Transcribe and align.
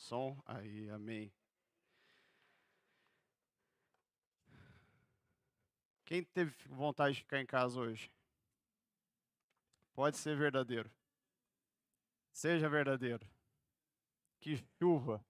Som 0.00 0.42
aí, 0.46 0.88
amém. 0.88 1.30
Quem 6.06 6.24
teve 6.24 6.52
vontade 6.68 7.16
de 7.16 7.20
ficar 7.20 7.38
em 7.38 7.46
casa 7.46 7.78
hoje? 7.78 8.10
Pode 9.92 10.16
ser 10.16 10.36
verdadeiro. 10.36 10.90
Seja 12.32 12.68
verdadeiro. 12.68 13.24
Que 14.40 14.56
chuva. 14.78 15.22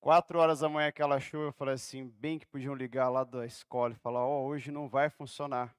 Quatro 0.00 0.38
horas 0.38 0.60
da 0.60 0.68
manhã, 0.68 0.88
aquela 0.88 1.20
chuva, 1.20 1.44
eu 1.44 1.52
falei 1.52 1.74
assim, 1.74 2.08
bem 2.08 2.38
que 2.38 2.46
podiam 2.46 2.74
ligar 2.74 3.10
lá 3.10 3.24
da 3.24 3.44
escola 3.44 3.92
e 3.92 3.98
falar, 3.98 4.26
ó, 4.26 4.40
oh, 4.40 4.46
hoje 4.46 4.72
não 4.72 4.88
vai 4.88 5.10
funcionar. 5.10 5.76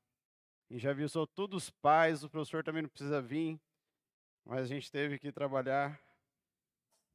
E 0.69 0.77
já 0.77 0.91
avisou 0.91 1.25
todos 1.25 1.63
os 1.63 1.69
pais, 1.71 2.23
o 2.23 2.29
professor 2.29 2.63
também 2.63 2.83
não 2.83 2.89
precisa 2.89 3.19
vir, 3.19 3.59
mas 4.45 4.61
a 4.61 4.67
gente 4.67 4.91
teve 4.91 5.17
que 5.17 5.31
trabalhar. 5.31 5.99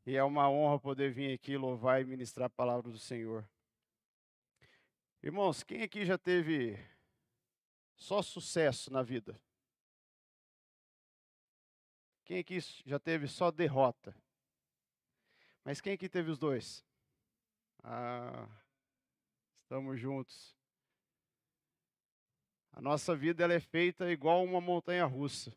E 0.08 0.16
é 0.16 0.24
uma 0.24 0.48
honra 0.48 0.80
poder 0.80 1.12
vir 1.12 1.34
aqui 1.34 1.54
louvar 1.58 2.00
e 2.00 2.04
ministrar 2.06 2.46
a 2.46 2.48
palavra 2.48 2.90
do 2.90 2.98
Senhor. 2.98 3.46
Irmãos, 5.22 5.62
quem 5.62 5.82
aqui 5.82 6.06
já 6.06 6.16
teve 6.16 6.82
só 7.94 8.22
sucesso 8.22 8.90
na 8.90 9.02
vida? 9.02 9.38
Quem 12.24 12.38
aqui 12.38 12.58
já 12.86 12.98
teve 12.98 13.28
só 13.28 13.50
derrota? 13.50 14.16
Mas 15.62 15.78
quem 15.78 15.92
aqui 15.92 16.08
teve 16.08 16.30
os 16.30 16.38
dois? 16.38 16.82
Ah, 17.84 18.48
estamos 19.60 20.00
juntos. 20.00 20.56
A 22.72 22.80
nossa 22.80 23.14
vida 23.14 23.44
ela 23.44 23.52
é 23.52 23.60
feita 23.60 24.10
igual 24.10 24.42
uma 24.42 24.58
montanha 24.58 25.04
russa, 25.04 25.54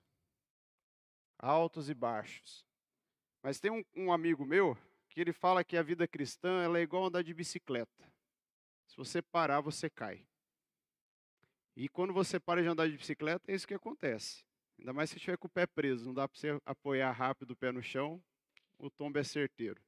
altos 1.40 1.90
e 1.90 1.94
baixos. 1.94 2.70
Mas 3.41 3.59
tem 3.59 3.72
um, 3.72 3.84
um 3.95 4.12
amigo 4.12 4.46
meu 4.46 4.77
que 5.10 5.20
ele 5.20 5.34
fala 5.34 5.63
que 5.63 5.76
a 5.76 5.84
vida 5.84 6.07
cristã 6.07 6.62
ela 6.62 6.79
é 6.79 6.82
igual 6.82 7.05
andar 7.05 7.24
de 7.24 7.34
bicicleta. 7.34 8.12
Se 8.88 8.96
você 8.96 9.21
parar, 9.21 9.62
você 9.62 9.90
cai. 9.90 10.26
E 11.76 11.90
quando 11.90 12.13
você 12.13 12.40
para 12.40 12.62
de 12.62 12.68
andar 12.68 12.90
de 12.90 12.98
bicicleta, 12.98 13.52
é 13.52 13.55
isso 13.55 13.68
que 13.68 13.74
acontece. 13.74 14.43
Ainda 14.77 14.93
mais 14.93 15.10
se 15.10 15.18
estiver 15.18 15.38
com 15.38 15.48
o 15.48 15.49
pé 15.49 15.65
preso, 15.65 16.05
não 16.05 16.13
dá 16.13 16.27
para 16.27 16.40
você 16.40 16.60
apoiar 16.65 17.12
rápido 17.12 17.52
o 17.52 17.55
pé 17.55 17.71
no 17.71 17.82
chão, 17.82 18.21
o 18.77 18.90
tombo 18.90 19.18
é 19.20 19.24
certeiro. 19.24 19.82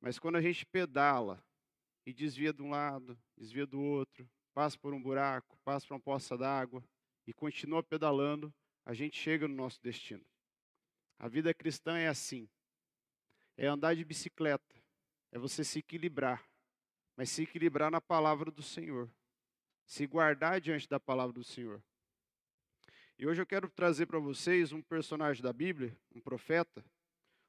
Mas 0.00 0.18
quando 0.18 0.36
a 0.36 0.40
gente 0.40 0.64
pedala 0.64 1.44
e 2.06 2.12
desvia 2.12 2.52
de 2.52 2.62
um 2.62 2.70
lado, 2.70 3.18
desvia 3.36 3.66
do 3.66 3.80
outro, 3.80 4.28
passa 4.54 4.78
por 4.78 4.94
um 4.94 5.02
buraco, 5.02 5.58
passa 5.64 5.86
por 5.86 5.94
uma 5.94 6.00
poça 6.00 6.36
d'água 6.36 6.84
e 7.26 7.32
continua 7.32 7.82
pedalando, 7.82 8.52
a 8.84 8.94
gente 8.94 9.18
chega 9.18 9.46
no 9.46 9.54
nosso 9.54 9.80
destino. 9.82 10.24
A 11.20 11.28
vida 11.28 11.54
cristã 11.54 11.96
é 11.96 12.08
assim. 12.08 12.48
É 13.56 13.68
andar 13.68 13.94
de 13.94 14.04
bicicleta, 14.04 14.74
é 15.30 15.38
você 15.38 15.62
se 15.62 15.78
equilibrar 15.78 16.44
mas 17.20 17.28
se 17.28 17.42
equilibrar 17.42 17.90
na 17.90 18.00
palavra 18.00 18.50
do 18.50 18.62
Senhor, 18.62 19.06
se 19.84 20.06
guardar 20.06 20.58
diante 20.58 20.88
da 20.88 20.98
palavra 20.98 21.34
do 21.34 21.44
Senhor. 21.44 21.82
E 23.18 23.26
hoje 23.26 23.42
eu 23.42 23.46
quero 23.46 23.68
trazer 23.68 24.06
para 24.06 24.18
vocês 24.18 24.72
um 24.72 24.80
personagem 24.80 25.42
da 25.42 25.52
Bíblia, 25.52 25.94
um 26.14 26.18
profeta, 26.22 26.80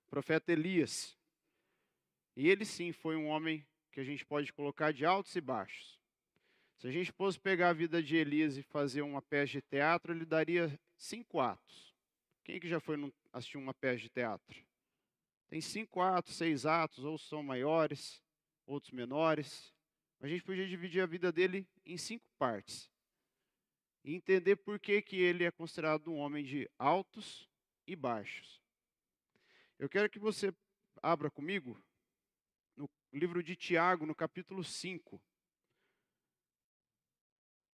o 0.05 0.09
profeta 0.09 0.51
Elias. 0.51 1.17
E 2.35 2.49
ele 2.49 2.65
sim 2.65 2.91
foi 2.91 3.15
um 3.15 3.27
homem 3.27 3.65
que 3.93 4.01
a 4.01 4.03
gente 4.03 4.25
pode 4.25 4.51
colocar 4.51 4.91
de 4.91 5.05
altos 5.05 5.33
e 5.37 5.39
baixos. 5.39 5.97
Se 6.77 6.85
a 6.85 6.91
gente 6.91 7.09
fosse 7.13 7.39
pegar 7.39 7.69
a 7.69 7.73
vida 7.73 8.03
de 8.03 8.17
Elias 8.17 8.57
e 8.57 8.63
fazer 8.63 9.03
uma 9.03 9.21
peça 9.21 9.53
de 9.53 9.61
teatro, 9.61 10.11
ele 10.11 10.25
daria 10.25 10.77
cinco 10.97 11.39
atos. 11.39 11.90
Quem 12.43 12.59
que 12.59 12.67
já 12.67 12.79
foi 12.79 12.97
assistir 13.31 13.57
uma 13.57 13.73
peça 13.73 13.99
de 13.99 14.09
teatro? 14.09 14.65
Tem 15.49 15.61
cinco 15.61 16.01
atos, 16.01 16.35
seis 16.35 16.65
atos, 16.65 17.03
ou 17.03 17.17
são 17.17 17.43
maiores 17.43 18.23
outros 18.65 18.91
menores. 18.91 19.73
A 20.19 20.27
gente 20.27 20.43
podia 20.43 20.67
dividir 20.67 21.01
a 21.01 21.05
vida 21.05 21.31
dele 21.31 21.67
em 21.85 21.97
cinco 21.97 22.25
partes 22.37 22.89
e 24.03 24.15
entender 24.15 24.55
por 24.55 24.79
que, 24.79 25.01
que 25.01 25.17
ele 25.17 25.43
é 25.43 25.51
considerado 25.51 26.11
um 26.11 26.17
homem 26.17 26.43
de 26.43 26.69
altos 26.77 27.49
e 27.85 27.95
baixos. 27.95 28.61
Eu 29.77 29.89
quero 29.89 30.09
que 30.09 30.19
você 30.19 30.53
abra 31.01 31.29
comigo 31.29 31.81
no 32.75 32.89
livro 33.11 33.43
de 33.43 33.55
Tiago, 33.55 34.05
no 34.05 34.15
capítulo 34.15 34.63
5. 34.63 35.21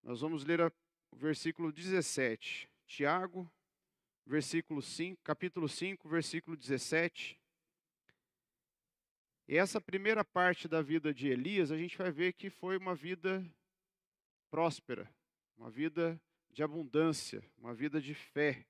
Nós 0.03 0.21
vamos 0.21 0.45
ler 0.45 0.61
o 0.61 1.15
versículo 1.15 1.71
17. 1.71 2.69
Tiago, 2.87 3.51
versículo 4.25 4.81
5, 4.81 5.21
capítulo 5.23 5.69
5, 5.69 6.09
versículo 6.09 6.57
17. 6.57 7.39
E 9.47 9.57
essa 9.57 9.79
primeira 9.79 10.25
parte 10.25 10.67
da 10.67 10.81
vida 10.81 11.13
de 11.13 11.27
Elias, 11.27 11.71
a 11.71 11.77
gente 11.77 11.97
vai 11.97 12.11
ver 12.11 12.33
que 12.33 12.49
foi 12.49 12.77
uma 12.77 12.95
vida 12.95 13.45
próspera, 14.49 15.07
uma 15.55 15.69
vida 15.69 16.19
de 16.49 16.63
abundância, 16.63 17.43
uma 17.57 17.73
vida 17.73 18.01
de 18.01 18.15
fé. 18.15 18.65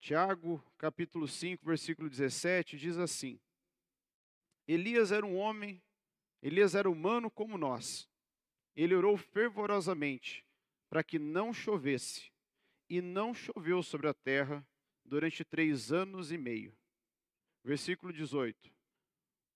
Tiago, 0.00 0.62
capítulo 0.76 1.26
5, 1.26 1.64
versículo 1.64 2.10
17, 2.10 2.76
diz 2.76 2.98
assim: 2.98 3.40
Elias 4.68 5.10
era 5.10 5.24
um 5.24 5.36
homem, 5.36 5.82
Elias 6.42 6.74
era 6.74 6.90
humano 6.90 7.30
como 7.30 7.56
nós. 7.56 8.06
Ele 8.76 8.94
orou 8.94 9.16
fervorosamente 9.16 10.44
para 10.94 11.02
que 11.02 11.18
não 11.18 11.52
chovesse, 11.52 12.30
e 12.88 13.02
não 13.02 13.34
choveu 13.34 13.82
sobre 13.82 14.06
a 14.06 14.14
terra 14.14 14.64
durante 15.04 15.44
três 15.44 15.90
anos 15.90 16.30
e 16.30 16.38
meio. 16.38 16.72
Versículo 17.64 18.12
18. 18.12 18.72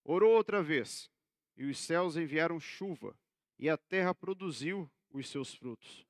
Orou 0.03 0.33
outra 0.33 0.65
vez, 0.65 1.09
e 1.57 1.65
os 1.65 1.79
céus 1.79 2.17
enviaram 2.17 2.59
chuva, 2.59 3.17
e 3.57 3.71
a 3.71 3.77
terra 3.77 4.13
produziu 4.13 4.91
os 5.13 5.29
seus 5.29 5.55
frutos. 5.55 6.05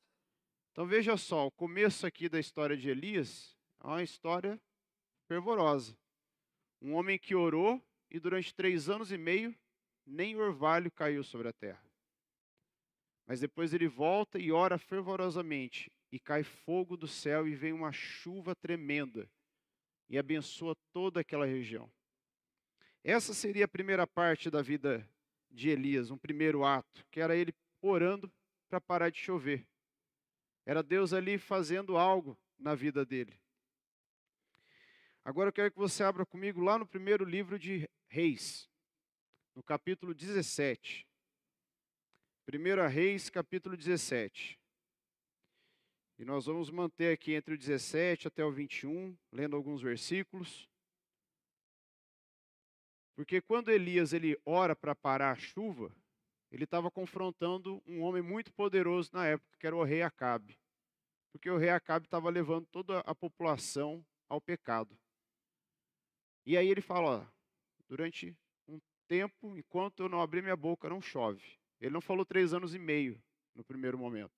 Então 0.73 0.87
veja 0.87 1.15
só, 1.19 1.47
o 1.47 1.51
começo 1.51 2.07
aqui 2.07 2.27
da 2.27 2.41
história 2.41 2.75
de 2.75 2.89
Elias 2.89 3.55
é 3.85 3.87
uma 3.87 4.03
história 4.03 4.59
fervorosa. 5.27 5.95
Um 6.81 6.95
homem 6.95 7.19
que 7.19 7.35
orou 7.35 7.85
e 8.11 8.19
durante 8.19 8.55
três 8.55 8.89
anos 8.89 9.13
e 9.13 9.19
meio 9.19 9.55
nem 10.07 10.39
orvalho 10.39 10.91
caiu 10.91 11.23
sobre 11.23 11.49
a 11.49 11.53
terra. 11.53 11.88
Mas 13.29 13.41
depois 13.41 13.75
ele 13.75 13.87
volta 13.87 14.39
e 14.39 14.51
ora 14.51 14.79
fervorosamente 14.79 15.93
e 16.11 16.19
cai 16.19 16.43
fogo 16.43 16.97
do 16.97 17.07
céu 17.07 17.47
e 17.47 17.55
vem 17.55 17.75
uma 17.75 17.93
chuva 17.93 18.57
tremenda 18.57 19.31
e 20.09 20.17
abençoa 20.17 20.75
toda 20.95 21.21
aquela 21.21 21.45
região. 21.45 21.93
Essa 23.05 23.35
seria 23.35 23.67
a 23.67 23.69
primeira 23.69 24.07
parte 24.07 24.51
da 24.51 24.63
vida 24.63 25.07
de 25.51 25.69
Elias, 25.69 26.11
um 26.11 26.17
primeiro 26.17 26.65
ato, 26.65 27.05
que 27.11 27.21
era 27.21 27.37
ele 27.37 27.55
orando 27.83 28.33
para 28.67 28.81
parar 28.81 29.11
de 29.11 29.19
chover. 29.19 29.69
Era 30.65 30.83
Deus 30.83 31.13
ali 31.13 31.37
fazendo 31.37 31.99
algo 31.99 32.35
na 32.59 32.75
vida 32.75 33.05
dele. 33.05 33.39
Agora 35.23 35.51
eu 35.51 35.53
quero 35.53 35.71
que 35.71 35.79
você 35.79 36.03
abra 36.03 36.25
comigo 36.25 36.63
lá 36.63 36.79
no 36.79 36.87
primeiro 36.87 37.27
livro 37.27 37.59
de 37.59 37.87
Reis, 38.09 38.71
no 39.55 39.63
capítulo 39.63 40.15
17. 40.15 41.08
1 42.51 42.89
Reis, 42.89 43.29
capítulo 43.29 43.77
17. 43.77 44.59
E 46.19 46.25
nós 46.25 46.47
vamos 46.47 46.71
manter 46.71 47.13
aqui 47.13 47.35
entre 47.35 47.53
o 47.53 47.59
17 47.59 48.27
até 48.27 48.43
o 48.43 48.51
21, 48.51 49.15
lendo 49.31 49.55
alguns 49.55 49.83
versículos. 49.83 50.67
Porque 53.15 53.43
quando 53.43 53.69
Elias 53.69 54.15
ele 54.15 54.41
ora 54.47 54.75
para 54.75 54.95
parar 54.95 55.33
a 55.33 55.37
chuva, 55.37 55.95
ele 56.51 56.65
estava 56.65 56.91
confrontando 56.91 57.83
um 57.87 58.01
homem 58.01 58.23
muito 58.23 58.51
poderoso 58.55 59.11
na 59.13 59.27
época, 59.27 59.59
que 59.59 59.67
era 59.67 59.77
o 59.77 59.85
rei 59.85 60.01
Acabe. 60.01 60.59
Porque 61.31 61.51
o 61.51 61.59
rei 61.59 61.69
Acabe 61.69 62.07
estava 62.07 62.31
levando 62.31 62.67
toda 62.73 63.01
a 63.01 63.15
população 63.15 64.03
ao 64.27 64.41
pecado. 64.41 64.99
E 66.47 66.57
aí 66.57 66.69
ele 66.69 66.81
fala, 66.81 67.11
ó, 67.11 67.27
durante 67.87 68.35
um 68.67 68.81
tempo, 69.07 69.55
enquanto 69.55 70.05
eu 70.05 70.09
não 70.09 70.23
abrir 70.23 70.41
minha 70.41 70.57
boca, 70.57 70.89
não 70.89 71.03
chove. 71.03 71.58
Ele 71.81 71.93
não 71.93 72.01
falou 72.01 72.25
três 72.25 72.53
anos 72.53 72.75
e 72.75 72.79
meio 72.79 73.21
no 73.55 73.65
primeiro 73.65 73.99
momento. 73.99 74.35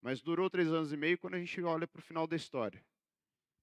Mas 0.00 0.20
durou 0.20 0.50
três 0.50 0.68
anos 0.68 0.92
e 0.92 0.96
meio 0.96 1.18
quando 1.18 1.34
a 1.34 1.38
gente 1.38 1.62
olha 1.62 1.86
para 1.86 1.98
o 1.98 2.02
final 2.02 2.26
da 2.26 2.36
história. 2.36 2.84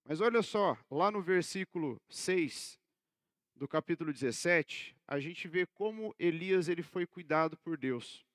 Mas 0.03 0.21
olha 0.21 0.42
só, 0.42 0.77
lá 0.89 1.12
no 1.12 1.21
versículo 1.21 2.01
6 2.09 2.80
do 3.56 3.68
capítulo 3.68 4.12
17, 4.12 4.95
a 5.07 5.19
gente 5.19 5.48
vê 5.48 5.68
como 5.68 6.15
Elias 6.18 6.68
ele 6.68 6.81
foi 6.81 7.06
cuidado 7.06 7.56
por 7.57 7.77
Deus. 7.77 8.25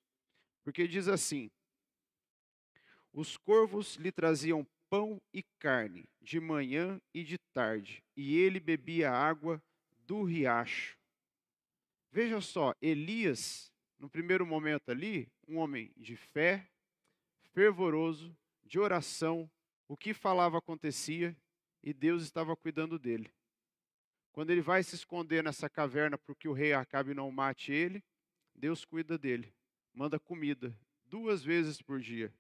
Porque 0.63 0.87
diz 0.87 1.09
assim: 1.09 1.51
Os 3.13 3.37
corvos 3.37 3.97
lhe 3.97 4.13
traziam 4.13 4.67
pão 4.89 5.21
e 5.33 5.43
carne 5.59 6.09
de 6.21 6.39
manhã 6.39 7.01
e 7.13 7.25
de 7.25 7.39
tarde, 7.53 8.05
e 8.17 8.37
ele 8.37 8.61
bebia 8.61 9.11
água 9.11 9.61
do 10.07 10.23
riacho. 10.23 10.97
Veja 12.11 12.41
só, 12.41 12.73
Elias, 12.81 13.73
no 13.99 14.09
primeiro 14.09 14.47
momento 14.47 14.91
ali, 14.91 15.29
um 15.49 15.59
homem 15.59 15.93
de 15.97 16.17
fé, 16.17 16.69
fervoroso, 17.53 18.37
de 18.65 18.79
oração, 18.79 19.51
o 19.89 19.97
que 19.97 20.13
falava 20.13 20.59
acontecia, 20.59 21.37
e 21.83 21.93
Deus 21.93 22.23
estava 22.23 22.57
cuidando 22.57 22.99
dele. 22.99 23.33
Quando 24.33 24.51
ele 24.51 24.61
vai 24.61 24.83
se 24.83 24.95
esconder 24.95 25.43
nessa 25.43 25.69
caverna 25.69 26.19
para 26.19 26.35
que 26.35 26.49
o 26.49 26.53
rei 26.53 26.73
Acabe 26.73 27.15
não 27.15 27.31
mate 27.31 27.73
ele, 27.73 28.05
Deus 28.55 28.85
cuida 28.85 29.17
dele, 29.17 29.55
manda 29.95 30.19
comida 30.19 30.77
duas 31.05 31.43
vezes 31.43 31.81
por 31.81 32.01
dia. 32.01 32.35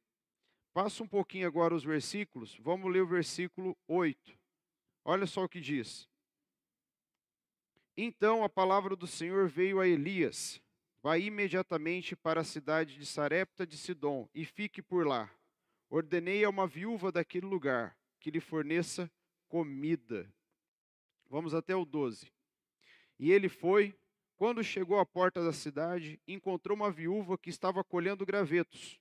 Passa 0.75 1.03
um 1.03 1.09
pouquinho 1.09 1.47
agora 1.47 1.75
os 1.75 1.85
versículos, 1.85 2.57
vamos 2.59 2.93
ler 2.93 3.01
o 3.01 3.07
versículo 3.07 3.77
8. 3.89 4.39
Olha 5.05 5.27
só 5.27 5.45
o 5.45 5.49
que 5.49 5.61
diz. 5.61 6.09
Então 7.97 8.45
a 8.45 8.49
palavra 8.49 8.95
do 8.95 9.07
Senhor 9.07 9.49
veio 9.49 9.81
a 9.81 9.89
Elias: 9.89 10.61
Vai 11.07 11.23
imediatamente 11.23 12.17
para 12.17 12.41
a 12.41 12.45
cidade 12.45 12.97
de 12.97 13.07
Sarepta 13.07 13.65
de 13.65 13.79
Sidom 13.79 14.29
e 14.35 14.45
fique 14.45 14.83
por 14.83 15.07
lá. 15.07 15.31
Ordenei 15.89 16.43
a 16.43 16.51
uma 16.51 16.67
viúva 16.67 17.13
daquele 17.13 17.47
lugar 17.47 17.97
que 18.19 18.29
lhe 18.29 18.41
forneça 18.41 19.09
comida. 19.47 20.29
Vamos 21.31 21.55
até 21.55 21.77
o 21.77 21.85
12. 21.85 22.29
E 23.21 23.31
ele 23.31 23.49
foi, 23.49 23.97
quando 24.35 24.65
chegou 24.65 24.99
à 24.99 25.07
porta 25.07 25.45
da 25.45 25.53
cidade, 25.53 26.21
encontrou 26.27 26.77
uma 26.77 26.91
viúva 26.91 27.39
que 27.39 27.51
estava 27.51 27.85
colhendo 27.85 28.27
gravetos. 28.27 29.01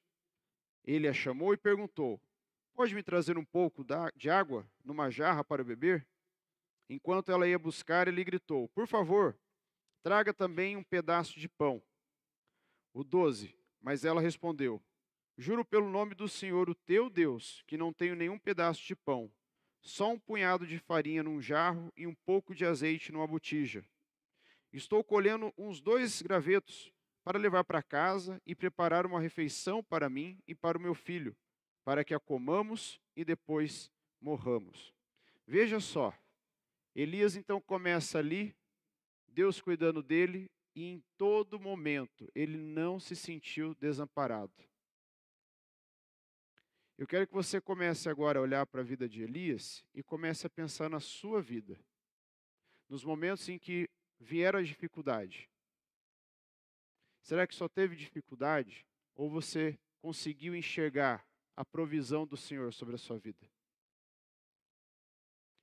Ele 0.84 1.08
a 1.08 1.14
chamou 1.14 1.56
e 1.56 1.58
perguntou: 1.58 2.22
Pode 2.76 2.94
me 2.94 3.02
trazer 3.02 3.36
um 3.36 3.44
pouco 3.44 3.84
de 4.16 4.30
água 4.30 4.64
numa 4.84 5.10
jarra 5.10 5.44
para 5.44 5.64
beber? 5.64 6.06
Enquanto 6.88 7.32
ela 7.32 7.48
ia 7.48 7.58
buscar, 7.58 8.08
ele 8.08 8.24
gritou: 8.24 8.70
Por 8.76 8.86
favor, 8.86 9.36
traga 10.04 10.32
também 10.32 10.78
um 10.78 10.84
pedaço 10.84 11.40
de 11.40 11.50
pão. 11.50 11.82
O 12.96 13.04
12. 13.04 13.54
Mas 13.82 14.06
ela 14.06 14.22
respondeu: 14.22 14.82
Juro 15.38 15.66
pelo 15.66 15.90
nome 15.90 16.16
do 16.16 16.30
Senhor, 16.30 16.70
o 16.70 16.74
teu 16.74 17.10
Deus, 17.10 17.62
que 17.68 17.78
não 17.78 17.92
tenho 17.92 18.16
nenhum 18.16 18.40
pedaço 18.40 18.82
de 18.86 18.96
pão, 18.96 19.30
só 19.82 20.14
um 20.14 20.18
punhado 20.18 20.66
de 20.66 20.80
farinha 20.80 21.22
num 21.22 21.42
jarro 21.42 21.92
e 21.98 22.08
um 22.08 22.16
pouco 22.16 22.56
de 22.56 22.66
azeite 22.66 23.12
numa 23.12 23.28
botija. 23.28 23.86
Estou 24.72 25.04
colhendo 25.04 25.54
uns 25.58 25.82
dois 25.82 26.22
gravetos 26.22 26.90
para 27.22 27.38
levar 27.38 27.66
para 27.66 27.84
casa 27.84 28.42
e 28.46 28.56
preparar 28.56 29.06
uma 29.06 29.20
refeição 29.20 29.84
para 29.84 30.10
mim 30.10 30.40
e 30.48 30.56
para 30.56 30.78
o 30.78 30.82
meu 30.82 30.96
filho, 30.96 31.36
para 31.84 32.02
que 32.02 32.14
a 32.14 32.20
comamos 32.20 33.02
e 33.14 33.26
depois 33.26 33.92
morramos. 34.22 34.94
Veja 35.46 35.82
só, 35.82 36.18
Elias 36.96 37.36
então 37.36 37.60
começa 37.60 38.20
ali, 38.20 38.56
Deus 39.28 39.60
cuidando 39.60 40.02
dele, 40.02 40.50
e 40.76 40.84
em 40.86 41.04
todo 41.18 41.60
momento 41.60 42.30
ele 42.36 42.58
não 42.58 43.00
se 43.00 43.16
sentiu 43.16 43.74
desamparado. 43.76 44.54
Eu 46.98 47.08
quero 47.08 47.28
que 47.28 47.34
você 47.34 47.60
comece 47.60 48.10
agora 48.10 48.40
a 48.40 48.42
olhar 48.42 48.66
para 48.66 48.82
a 48.82 48.84
vida 48.84 49.08
de 49.08 49.22
Elias 49.22 49.84
e 49.94 50.04
comece 50.04 50.46
a 50.48 50.50
pensar 50.50 50.90
na 50.90 51.00
sua 51.00 51.42
vida. 51.42 51.80
Nos 52.88 53.04
momentos 53.04 53.50
em 53.50 53.58
que 53.58 53.90
vieram 54.20 54.60
as 54.60 54.68
dificuldades, 54.68 55.48
Será 57.26 57.48
que 57.48 57.56
só 57.56 57.68
teve 57.68 57.96
dificuldade 57.96 58.86
ou 59.16 59.28
você 59.28 59.80
conseguiu 60.00 60.56
enxergar 60.56 61.28
a 61.56 61.66
provisão 61.66 62.24
do 62.24 62.38
Senhor 62.38 62.72
sobre 62.72 62.94
a 62.94 63.00
sua 63.00 63.18
vida? 63.18 63.50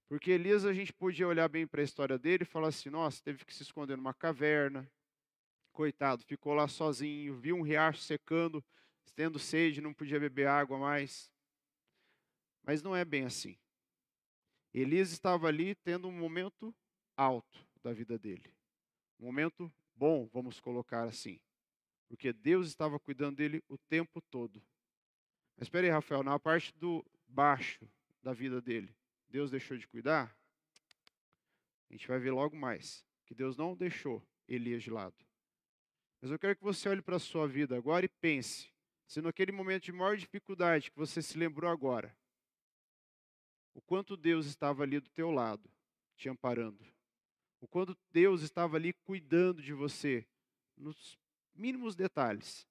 Porque 0.09 0.33
Elias, 0.33 0.65
a 0.65 0.75
gente 0.75 0.93
podia 0.93 1.29
olhar 1.29 1.49
bem 1.49 1.65
para 1.65 1.81
a 1.81 1.85
história 1.85 2.19
dele 2.19 2.43
e 2.43 2.47
falar 2.47 2.67
assim: 2.67 2.91
nossa, 2.91 3.23
teve 3.23 3.45
que 3.45 3.55
se 3.55 3.63
esconder 3.63 3.97
numa 3.97 4.13
caverna, 4.13 4.91
coitado, 5.73 6.25
ficou 6.25 6.55
lá 6.55 6.69
sozinho, 6.69 7.35
viu 7.35 7.57
um 7.57 7.63
riacho 7.63 8.01
secando, 8.03 8.65
tendo 9.17 9.39
sede, 9.39 9.81
não 9.81 9.93
podia 9.93 10.21
beber 10.21 10.47
água 10.47 10.79
mais. 10.79 11.31
Mas 12.63 12.83
não 12.83 12.95
é 12.95 13.05
bem 13.05 13.25
assim. 13.25 13.59
Elias 14.73 15.11
estava 15.11 15.49
ali 15.49 15.75
tendo 15.75 16.09
um 16.09 16.13
momento 16.13 16.75
alto 17.17 17.67
da 17.83 17.93
vida 17.93 18.19
dele. 18.19 18.55
Um 19.19 19.27
momento 19.27 19.73
bom, 19.95 20.29
vamos 20.33 20.61
colocar 20.61 21.05
assim 21.05 21.41
porque 22.13 22.31
Deus 22.31 22.67
estava 22.67 23.01
cuidando 23.01 23.37
dele 23.37 23.65
o 23.71 23.79
tempo 23.79 24.21
todo. 24.21 24.63
Mas 25.57 25.63
espera 25.63 25.87
aí, 25.87 25.91
Rafael, 25.91 26.23
na 26.23 26.39
parte 26.39 26.71
do 26.77 27.03
baixo 27.27 27.89
da 28.23 28.35
vida 28.35 28.61
dele, 28.61 28.95
Deus 29.31 29.51
deixou 29.51 29.79
de 29.79 29.89
cuidar? 29.89 30.37
A 31.89 31.93
gente 31.95 32.07
vai 32.07 32.19
ver 32.19 32.31
logo 32.31 32.55
mais 32.55 33.03
que 33.25 33.35
Deus 33.35 33.57
não 33.57 33.75
deixou 33.75 34.23
Elias 34.47 34.83
de 34.83 34.91
lado. 34.91 35.15
Mas 36.23 36.31
eu 36.31 36.39
quero 36.39 36.55
que 36.55 36.63
você 36.63 36.89
olhe 36.89 37.03
para 37.03 37.17
a 37.17 37.19
sua 37.19 37.49
vida 37.49 37.77
agora 37.77 38.07
e 38.07 38.09
pense, 38.09 38.71
se 39.09 39.21
naquele 39.21 39.51
momento 39.51 39.83
de 39.83 39.93
maior 39.93 40.17
dificuldade 40.17 40.89
que 40.89 40.97
você 40.97 41.21
se 41.21 41.37
lembrou 41.37 41.69
agora, 41.69 42.17
o 43.75 43.83
quanto 43.83 44.17
Deus 44.17 44.47
estava 44.47 44.85
ali 44.85 45.01
do 45.01 45.11
teu 45.11 45.33
lado, 45.33 45.69
te 46.17 46.29
amparando. 46.29 46.87
O 47.61 47.67
quanto 47.67 47.99
Deus 48.13 48.43
estava 48.43 48.77
ali 48.77 48.93
cuidando 48.93 49.61
de 49.61 49.73
você 49.73 50.25
nos 50.77 51.19
mínimos 51.55 51.97
detalhes. 51.97 52.69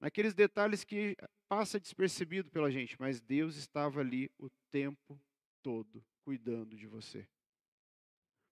Naqueles 0.00 0.32
detalhes 0.32 0.82
que 0.82 1.14
passa 1.46 1.78
despercebido 1.78 2.50
pela 2.50 2.70
gente, 2.70 2.98
mas 2.98 3.20
Deus 3.20 3.56
estava 3.56 4.00
ali 4.00 4.30
o 4.38 4.48
tempo 4.70 5.20
todo 5.62 6.02
cuidando 6.22 6.74
de 6.74 6.86
você. 6.86 7.28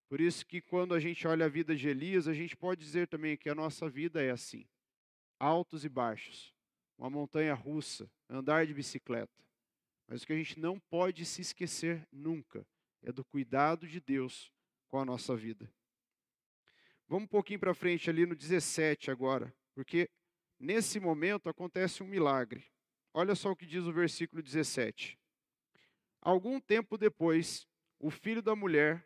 Por 0.09 0.21
isso 0.21 0.47
que 0.47 0.61
quando 0.61 0.95
a 0.95 1.01
gente 1.01 1.27
olha 1.27 1.47
a 1.47 1.49
vida 1.49 1.75
de 1.75 1.89
Elias, 1.89 2.29
a 2.29 2.33
gente 2.33 2.57
pode 2.57 2.81
dizer 2.81 3.09
também 3.09 3.37
que 3.37 3.49
a 3.49 3.55
nossa 3.55 3.89
vida 3.89 4.23
é 4.23 4.31
assim: 4.31 4.67
altos 5.39 5.85
e 5.85 5.89
baixos, 5.89 6.55
uma 6.97 7.11
montanha 7.11 7.55
russa, 7.55 8.11
andar 8.29 8.67
de 8.67 8.75
bicicleta. 8.75 9.45
Mas 10.07 10.23
o 10.23 10.27
que 10.27 10.33
a 10.33 10.37
gente 10.37 10.61
não 10.61 10.79
pode 10.79 11.25
se 11.25 11.43
esquecer 11.43 12.07
nunca 12.13 12.65
é 13.03 13.11
do 13.11 13.25
cuidado 13.25 13.89
de 13.89 14.01
Deus 14.01 14.53
com 14.89 15.01
a 15.01 15.05
nossa 15.05 15.37
vida. 15.37 15.71
Vamos 17.09 17.25
um 17.25 17.29
pouquinho 17.29 17.61
para 17.61 17.75
frente 17.75 18.09
ali 18.09 18.27
no 18.27 18.35
17 18.35 19.11
agora, 19.11 19.55
porque 19.75 20.11
nesse 20.59 20.99
momento 20.99 21.49
acontece 21.49 22.03
um 22.03 22.07
milagre. 22.07 22.65
Olha 23.13 23.35
só 23.35 23.51
o 23.51 23.57
que 23.57 23.67
diz 23.67 23.85
o 23.85 23.93
versículo 23.93 24.43
17. 24.43 25.19
Algum 26.21 26.61
tempo 26.61 26.99
depois, 26.99 27.67
o 27.99 28.11
filho 28.11 28.43
da 28.43 28.57
mulher, 28.57 29.06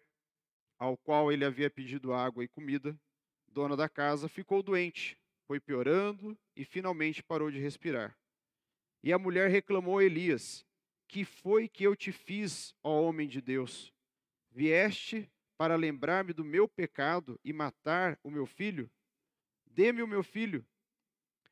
ao 0.80 0.96
qual 0.96 1.30
ele 1.30 1.44
havia 1.44 1.68
pedido 1.68 2.14
água 2.14 2.42
e 2.42 2.48
comida, 2.48 2.98
dona 3.46 3.76
da 3.76 3.86
casa, 3.86 4.30
ficou 4.30 4.62
doente, 4.62 5.20
foi 5.46 5.60
piorando 5.60 6.36
e 6.56 6.64
finalmente 6.64 7.22
parou 7.22 7.50
de 7.50 7.58
respirar. 7.58 8.16
E 9.02 9.12
a 9.12 9.18
mulher 9.18 9.50
reclamou 9.50 9.98
a 9.98 10.04
Elias: 10.04 10.64
Que 11.06 11.22
foi 11.22 11.68
que 11.68 11.84
eu 11.84 11.94
te 11.94 12.10
fiz, 12.10 12.74
ó 12.82 13.02
homem 13.02 13.28
de 13.28 13.42
Deus? 13.42 13.92
Vieste 14.50 15.30
para 15.58 15.76
lembrar-me 15.76 16.32
do 16.32 16.42
meu 16.42 16.66
pecado 16.66 17.38
e 17.44 17.52
matar 17.52 18.18
o 18.24 18.30
meu 18.30 18.46
filho? 18.46 18.90
Dê-me 19.66 20.02
o 20.02 20.08
meu 20.08 20.22
filho, 20.22 20.66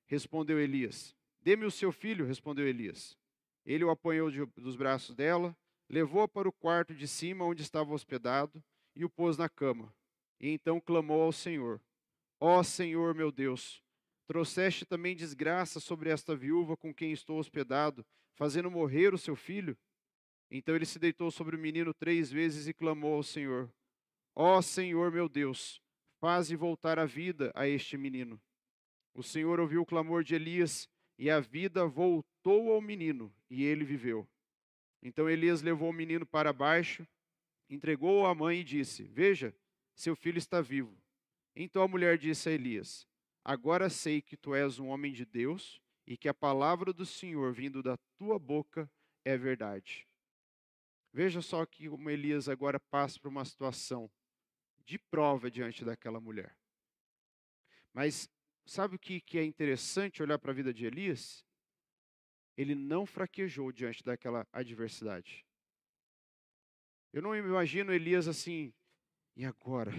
respondeu 0.06 0.58
Elias. 0.58 1.14
Dê-me 1.42 1.66
o 1.66 1.70
seu 1.70 1.92
filho, 1.92 2.24
respondeu 2.24 2.66
Elias. 2.66 3.16
Ele 3.64 3.84
o 3.84 3.90
apanhou 3.90 4.30
de, 4.30 4.44
dos 4.56 4.74
braços 4.74 5.14
dela, 5.14 5.54
levou-a 5.86 6.26
para 6.26 6.48
o 6.48 6.52
quarto 6.52 6.94
de 6.94 7.06
cima 7.06 7.44
onde 7.44 7.60
estava 7.60 7.92
hospedado 7.92 8.62
e 8.98 9.04
o 9.04 9.08
pôs 9.08 9.38
na 9.38 9.48
cama. 9.48 9.94
E 10.40 10.48
então 10.48 10.80
clamou 10.80 11.22
ao 11.22 11.32
Senhor: 11.32 11.80
Ó 12.40 12.62
Senhor 12.64 13.14
meu 13.14 13.30
Deus, 13.30 13.80
trouxeste 14.26 14.84
também 14.84 15.14
desgraça 15.14 15.78
sobre 15.78 16.10
esta 16.10 16.34
viúva 16.34 16.76
com 16.76 16.92
quem 16.92 17.12
estou 17.12 17.38
hospedado, 17.38 18.04
fazendo 18.34 18.70
morrer 18.70 19.14
o 19.14 19.18
seu 19.18 19.36
filho? 19.36 19.78
Então 20.50 20.74
ele 20.74 20.84
se 20.84 20.98
deitou 20.98 21.30
sobre 21.30 21.54
o 21.54 21.58
menino 21.58 21.94
três 21.94 22.30
vezes 22.30 22.66
e 22.66 22.74
clamou 22.74 23.14
ao 23.14 23.22
Senhor: 23.22 23.72
Ó 24.34 24.60
Senhor 24.60 25.12
meu 25.12 25.28
Deus, 25.28 25.80
faze 26.20 26.56
voltar 26.56 26.98
a 26.98 27.06
vida 27.06 27.52
a 27.54 27.68
este 27.68 27.96
menino. 27.96 28.40
O 29.14 29.22
Senhor 29.22 29.60
ouviu 29.60 29.82
o 29.82 29.86
clamor 29.86 30.24
de 30.24 30.34
Elias 30.34 30.88
e 31.16 31.30
a 31.30 31.38
vida 31.38 31.86
voltou 31.86 32.72
ao 32.72 32.80
menino 32.80 33.32
e 33.48 33.64
ele 33.64 33.84
viveu. 33.84 34.28
Então 35.00 35.28
Elias 35.28 35.62
levou 35.62 35.90
o 35.90 35.92
menino 35.92 36.26
para 36.26 36.52
baixo, 36.52 37.06
entregou-o 37.68 38.26
à 38.26 38.34
mãe 38.34 38.60
e 38.60 38.64
disse: 38.64 39.04
Veja, 39.04 39.54
seu 39.94 40.14
filho 40.16 40.38
está 40.38 40.60
vivo. 40.60 40.96
Então 41.54 41.82
a 41.82 41.88
mulher 41.88 42.16
disse 42.16 42.48
a 42.48 42.52
Elias: 42.52 43.06
Agora 43.44 43.90
sei 43.90 44.22
que 44.22 44.36
tu 44.36 44.54
és 44.54 44.78
um 44.78 44.88
homem 44.88 45.12
de 45.12 45.24
Deus 45.24 45.80
e 46.06 46.16
que 46.16 46.28
a 46.28 46.34
palavra 46.34 46.92
do 46.92 47.04
Senhor 47.04 47.52
vindo 47.52 47.82
da 47.82 47.96
tua 48.16 48.38
boca 48.38 48.90
é 49.24 49.36
verdade. 49.36 50.08
Veja 51.12 51.42
só 51.42 51.66
que 51.66 51.88
como 51.88 52.10
Elias 52.10 52.48
agora 52.48 52.78
passa 52.78 53.18
por 53.18 53.28
uma 53.28 53.44
situação 53.44 54.10
de 54.84 54.98
prova 54.98 55.50
diante 55.50 55.84
daquela 55.84 56.20
mulher. 56.20 56.56
Mas 57.92 58.30
sabe 58.64 58.96
o 58.96 58.98
que, 58.98 59.20
que 59.20 59.38
é 59.38 59.44
interessante 59.44 60.22
olhar 60.22 60.38
para 60.38 60.52
a 60.52 60.54
vida 60.54 60.72
de 60.72 60.86
Elias? 60.86 61.44
Ele 62.56 62.74
não 62.74 63.04
fraquejou 63.04 63.72
diante 63.72 64.04
daquela 64.04 64.46
adversidade. 64.52 65.47
Eu 67.12 67.22
não 67.22 67.34
imagino 67.34 67.92
Elias 67.92 68.28
assim, 68.28 68.72
e 69.36 69.44
agora? 69.44 69.92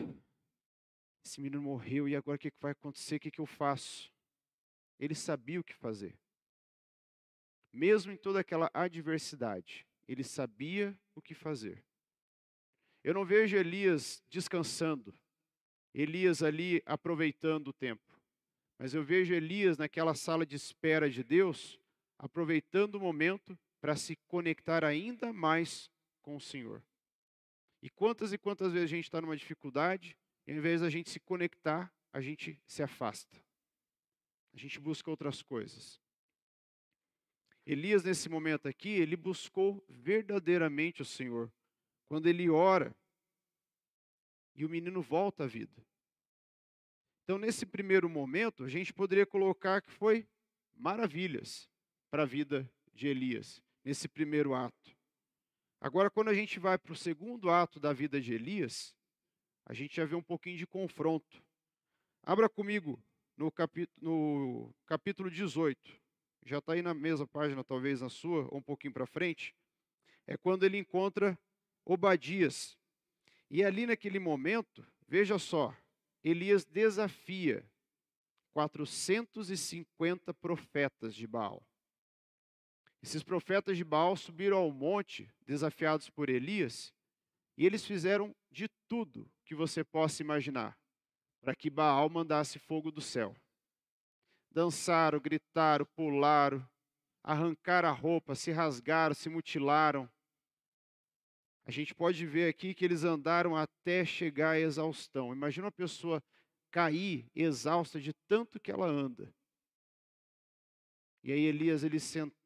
Esse 1.26 1.42
menino 1.42 1.62
morreu, 1.62 2.08
e 2.08 2.16
agora 2.16 2.36
o 2.36 2.40
que, 2.40 2.52
vai 2.60 2.72
acontecer? 2.72 3.16
O 3.16 3.20
que 3.20 3.40
eu 3.40 3.46
faço? 3.46 4.12
Ele 5.00 5.16
sabia 5.16 5.60
o 5.60 5.64
que 5.64 5.74
fazer. 5.74 6.18
Mesmo 7.72 8.12
em 8.12 8.18
toda 8.18 8.40
aquela 8.40 8.70
adversidade, 8.74 9.88
ele 10.08 10.24
sabia 10.24 10.98
o 11.16 11.22
que 11.22 11.34
fazer. 11.34 11.84
Eu 13.04 13.14
não 13.14 13.26
vejo 13.26 13.56
Elias 13.56 14.24
descansando, 14.30 15.14
Elias 15.94 16.44
ali 16.44 16.82
aproveitando 16.86 17.70
o 17.70 17.74
tempo. 17.74 18.20
Mas 18.78 18.94
eu 18.94 19.04
vejo 19.04 19.34
Elias 19.34 19.78
naquela 19.78 20.16
sala 20.16 20.46
de 20.46 20.56
espera 20.56 21.10
de 21.10 21.24
Deus, 21.24 21.80
aproveitando 22.18 22.96
o 22.96 23.00
momento 23.00 23.58
para 23.80 23.96
se 23.96 24.16
conectar 24.28 24.84
ainda 24.84 25.32
mais 25.32 25.90
com 26.22 26.36
o 26.36 26.42
Senhor. 26.42 26.84
E 27.82 27.90
quantas 27.90 28.34
e 28.34 28.38
quantas 28.38 28.74
vezes 28.74 28.92
a 28.92 28.96
gente 28.96 29.06
está 29.06 29.22
numa 29.22 29.38
dificuldade, 29.38 30.18
e 30.46 30.52
ao 30.52 30.58
invés 30.58 30.82
da 30.82 30.90
gente 30.90 31.10
se 31.10 31.20
conectar, 31.20 31.94
a 32.12 32.22
gente 32.22 32.62
se 32.66 32.84
afasta. 32.84 33.38
A 34.54 34.58
gente 34.58 34.80
busca 34.80 35.10
outras 35.10 35.42
coisas. 35.42 36.02
Elias, 37.66 38.04
nesse 38.04 38.28
momento 38.28 38.68
aqui, 38.68 38.90
ele 38.90 39.16
buscou 39.16 39.84
verdadeiramente 39.88 41.02
o 41.02 41.06
Senhor. 41.06 41.52
Quando 42.08 42.28
ele 42.28 42.50
ora, 42.50 42.96
e 44.56 44.66
o 44.66 44.70
menino 44.70 45.02
volta 45.02 45.46
à 45.46 45.48
vida. 45.48 45.86
Então, 47.24 47.38
nesse 47.38 47.66
primeiro 47.66 48.10
momento, 48.10 48.64
a 48.64 48.68
gente 48.68 48.92
poderia 48.92 49.26
colocar 49.26 49.82
que 49.82 49.92
foi 49.92 50.28
maravilhas 50.76 51.70
para 52.10 52.24
a 52.24 52.26
vida 52.26 52.70
de 52.94 53.08
Elias, 53.08 53.62
nesse 53.86 54.08
primeiro 54.10 54.54
ato. 54.54 54.99
Agora, 55.82 56.10
quando 56.10 56.28
a 56.28 56.34
gente 56.34 56.60
vai 56.60 56.78
para 56.78 56.92
o 56.92 56.96
segundo 56.96 57.50
ato 57.50 57.80
da 57.80 57.94
vida 57.94 58.20
de 58.20 58.34
Elias, 58.34 58.94
a 59.66 59.74
gente 59.74 59.96
já 59.96 60.06
vê 60.06 60.14
um 60.14 60.22
pouquinho 60.22 60.58
de 60.58 60.68
confronto. 60.68 61.42
Abra 62.22 62.50
comigo 62.50 63.02
no 63.38 63.50
capítulo, 63.50 63.96
no 64.02 64.76
capítulo 64.86 65.32
18. 65.32 65.80
Já 66.46 66.58
está 66.58 66.74
aí 66.74 66.82
na 66.82 66.94
mesma 66.94 67.26
página, 67.26 67.64
talvez 67.64 68.02
na 68.02 68.10
sua, 68.10 68.46
ou 68.52 68.58
um 68.58 68.62
pouquinho 68.62 68.94
para 68.94 69.06
frente. 69.06 69.56
É 70.28 70.36
quando 70.36 70.66
ele 70.66 70.78
encontra 70.78 71.40
Obadias. 71.86 72.78
E 73.50 73.64
ali 73.64 73.86
naquele 73.86 74.20
momento, 74.20 74.86
veja 75.08 75.40
só, 75.40 75.76
Elias 76.24 76.66
desafia 76.66 77.66
450 78.52 80.34
profetas 80.34 81.16
de 81.16 81.26
Baal. 81.26 81.64
Esses 83.02 83.24
profetas 83.24 83.78
de 83.78 83.84
Baal 83.84 84.16
subiram 84.16 84.58
ao 84.58 84.72
monte, 84.72 85.32
desafiados 85.46 86.10
por 86.10 86.30
Elias, 86.30 86.94
e 87.58 87.66
eles 87.66 87.86
fizeram 87.86 88.36
de 88.52 88.68
tudo 88.88 89.30
que 89.46 89.56
você 89.56 89.84
possa 89.84 90.22
imaginar 90.22 90.78
para 91.42 91.56
que 91.56 91.70
Baal 91.70 92.10
mandasse 92.10 92.60
fogo 92.60 92.92
do 92.92 93.02
céu. 93.02 93.36
Dançaram, 94.52 95.20
gritaram, 95.20 95.86
pularam, 95.96 96.68
arrancaram 97.24 97.90
a 97.90 97.92
roupa, 97.92 98.36
se 98.36 98.52
rasgaram, 98.52 99.16
se 99.16 99.30
mutilaram. 99.30 100.10
A 101.66 101.72
gente 101.72 101.94
pode 101.94 102.26
ver 102.26 102.50
aqui 102.50 102.74
que 102.74 102.84
eles 102.84 103.04
andaram 103.04 103.56
até 103.56 104.04
chegar 104.04 104.52
à 104.52 104.60
exaustão. 104.60 105.34
Imagina 105.34 105.66
uma 105.66 105.72
pessoa 105.72 106.22
cair 106.72 107.30
exausta 107.36 108.00
de 108.00 108.14
tanto 108.28 108.60
que 108.60 108.72
ela 108.72 108.88
anda. 108.88 109.34
E 111.24 111.32
aí 111.32 111.42
Elias 111.42 111.84
ele 111.84 112.00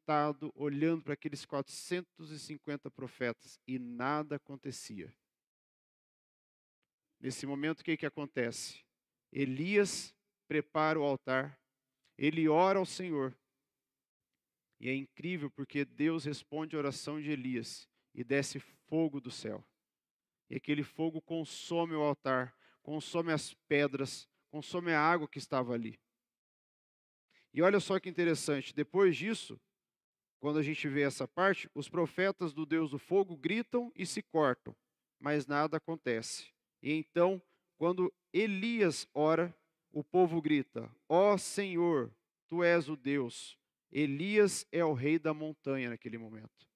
sentado 0.04 0.52
olhando 0.54 1.02
para 1.02 1.14
aqueles 1.14 1.46
450 1.46 2.90
profetas 2.90 3.58
e 3.66 3.78
nada 3.78 4.36
acontecia. 4.36 5.12
Nesse 7.18 7.46
momento 7.46 7.80
o 7.80 7.84
que 7.84 7.96
que 7.96 8.04
acontece? 8.04 8.84
Elias 9.32 10.14
prepara 10.46 11.00
o 11.00 11.02
altar, 11.02 11.58
ele 12.18 12.46
ora 12.48 12.78
ao 12.78 12.84
Senhor. 12.84 13.34
E 14.78 14.90
é 14.90 14.94
incrível 14.94 15.50
porque 15.50 15.86
Deus 15.86 16.26
responde 16.26 16.76
a 16.76 16.78
oração 16.78 17.18
de 17.18 17.30
Elias 17.30 17.88
e 18.14 18.22
desce 18.22 18.60
fogo 18.60 19.22
do 19.22 19.30
céu. 19.30 19.64
E 20.50 20.56
aquele 20.56 20.82
fogo 20.82 21.22
consome 21.22 21.94
o 21.94 22.02
altar, 22.02 22.54
consome 22.82 23.32
as 23.32 23.54
pedras, 23.66 24.28
consome 24.50 24.92
a 24.92 25.00
água 25.00 25.26
que 25.26 25.38
estava 25.38 25.72
ali. 25.72 25.98
E 27.54 27.62
olha 27.62 27.80
só 27.80 27.98
que 27.98 28.10
interessante, 28.10 28.74
depois 28.74 29.16
disso, 29.16 29.58
quando 30.44 30.58
a 30.58 30.62
gente 30.62 30.86
vê 30.86 31.00
essa 31.00 31.26
parte, 31.26 31.70
os 31.74 31.88
profetas 31.88 32.52
do 32.52 32.66
Deus 32.66 32.90
do 32.90 32.98
fogo 32.98 33.34
gritam 33.34 33.90
e 33.96 34.04
se 34.04 34.22
cortam, 34.22 34.76
mas 35.18 35.46
nada 35.46 35.78
acontece. 35.78 36.52
E 36.82 36.92
então, 36.92 37.42
quando 37.78 38.12
Elias 38.30 39.08
ora, 39.14 39.56
o 39.90 40.04
povo 40.04 40.42
grita: 40.42 40.94
Ó 41.08 41.32
oh, 41.32 41.38
Senhor, 41.38 42.14
tu 42.46 42.62
és 42.62 42.90
o 42.90 42.94
Deus. 42.94 43.58
Elias 43.90 44.66
é 44.70 44.84
o 44.84 44.92
rei 44.92 45.18
da 45.18 45.32
montanha 45.32 45.88
naquele 45.88 46.18
momento. 46.18 46.68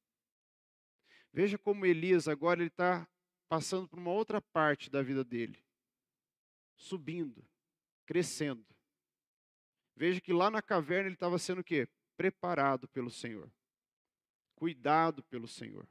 Veja 1.31 1.59
como 1.59 1.85
Elias 1.85 2.27
agora 2.27 2.61
ele 2.61 2.69
está 2.69 3.07
passando 3.51 3.87
por 3.87 3.99
uma 3.99 4.13
outra 4.13 4.41
parte 4.41 4.89
da 4.89 5.03
vida 5.03 5.23
dele, 5.23 5.63
subindo, 6.75 7.47
crescendo. 8.07 8.65
Veja 9.95 10.23
que 10.23 10.33
lá 10.33 10.51
na 10.51 10.63
caverna 10.63 11.09
ele 11.09 11.17
estava 11.17 11.39
sendo 11.39 11.61
o 11.61 11.65
quê? 11.65 11.87
Preparado 12.17 12.89
pelo 12.89 13.11
Senhor, 13.11 13.53
cuidado 14.59 15.23
pelo 15.23 15.47
Senhor. 15.47 15.89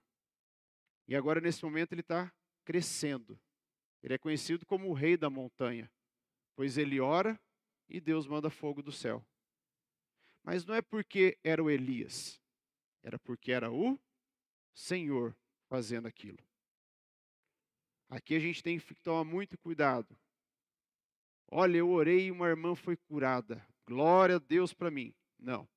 E 1.07 1.15
agora 1.15 1.39
nesse 1.39 1.63
momento 1.63 1.93
ele 1.93 2.01
está 2.01 2.33
crescendo. 2.65 3.39
Ele 4.03 4.13
é 4.13 4.17
conhecido 4.17 4.65
como 4.65 4.89
o 4.89 4.93
rei 4.93 5.15
da 5.15 5.29
montanha, 5.29 5.89
pois 6.53 6.77
ele 6.77 7.00
ora 7.00 7.39
e 7.88 8.01
Deus 8.01 8.27
manda 8.27 8.50
fogo 8.50 8.83
do 8.83 8.91
céu. 8.91 9.25
Mas 10.43 10.65
não 10.65 10.75
é 10.75 10.81
porque 10.81 11.39
era 11.45 11.63
o 11.63 11.69
Elias, 11.69 12.41
era 13.01 13.17
porque 13.17 13.53
era 13.53 13.71
o 13.71 13.97
Senhor 14.74 15.33
fazendo 15.69 16.05
aquilo. 16.05 16.45
Aqui 18.09 18.36
a 18.36 18.39
gente 18.39 18.62
tem 18.62 18.77
que 18.77 18.95
tomar 18.95 19.24
muito 19.24 19.57
cuidado. 19.57 20.17
Olha, 21.50 21.77
eu 21.77 21.89
orei 21.89 22.27
e 22.27 22.31
uma 22.31 22.50
irmã 22.50 22.75
foi 22.75 22.97
curada. 22.97 23.65
Glória 23.86 24.36
a 24.36 24.39
Deus 24.39 24.74
para 24.74 24.91
mim. 24.91 25.15
Não. 25.39 25.67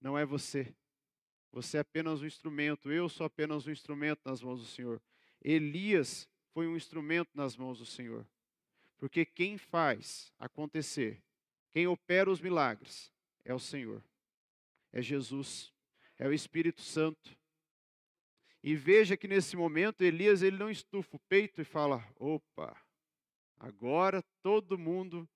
Não 0.00 0.16
é 0.16 0.24
você. 0.24 0.72
Você 1.56 1.78
é 1.78 1.80
apenas 1.80 2.20
um 2.20 2.26
instrumento. 2.26 2.92
Eu 2.92 3.08
sou 3.08 3.24
apenas 3.24 3.66
um 3.66 3.70
instrumento 3.70 4.20
nas 4.26 4.42
mãos 4.42 4.60
do 4.60 4.66
Senhor. 4.66 5.00
Elias 5.42 6.28
foi 6.52 6.66
um 6.66 6.76
instrumento 6.76 7.30
nas 7.34 7.56
mãos 7.56 7.78
do 7.78 7.86
Senhor. 7.86 8.26
Porque 8.98 9.24
quem 9.24 9.56
faz 9.56 10.30
acontecer, 10.38 11.18
quem 11.72 11.86
opera 11.86 12.30
os 12.30 12.42
milagres, 12.42 13.10
é 13.42 13.54
o 13.54 13.58
Senhor. 13.58 14.04
É 14.92 15.00
Jesus. 15.00 15.72
É 16.18 16.28
o 16.28 16.32
Espírito 16.34 16.82
Santo. 16.82 17.34
E 18.62 18.74
veja 18.76 19.16
que 19.16 19.26
nesse 19.26 19.56
momento 19.56 20.02
Elias 20.02 20.42
ele 20.42 20.58
não 20.58 20.68
estufa 20.68 21.16
o 21.16 21.20
peito 21.20 21.62
e 21.62 21.64
fala: 21.64 22.06
opa, 22.18 22.76
agora 23.58 24.22
todo 24.42 24.76
mundo 24.76 25.26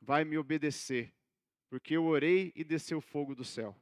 vai 0.00 0.24
me 0.24 0.38
obedecer, 0.38 1.12
porque 1.68 1.94
eu 1.94 2.06
orei 2.06 2.54
e 2.56 2.64
desceu 2.64 3.02
fogo 3.02 3.34
do 3.34 3.44
céu. 3.44 3.76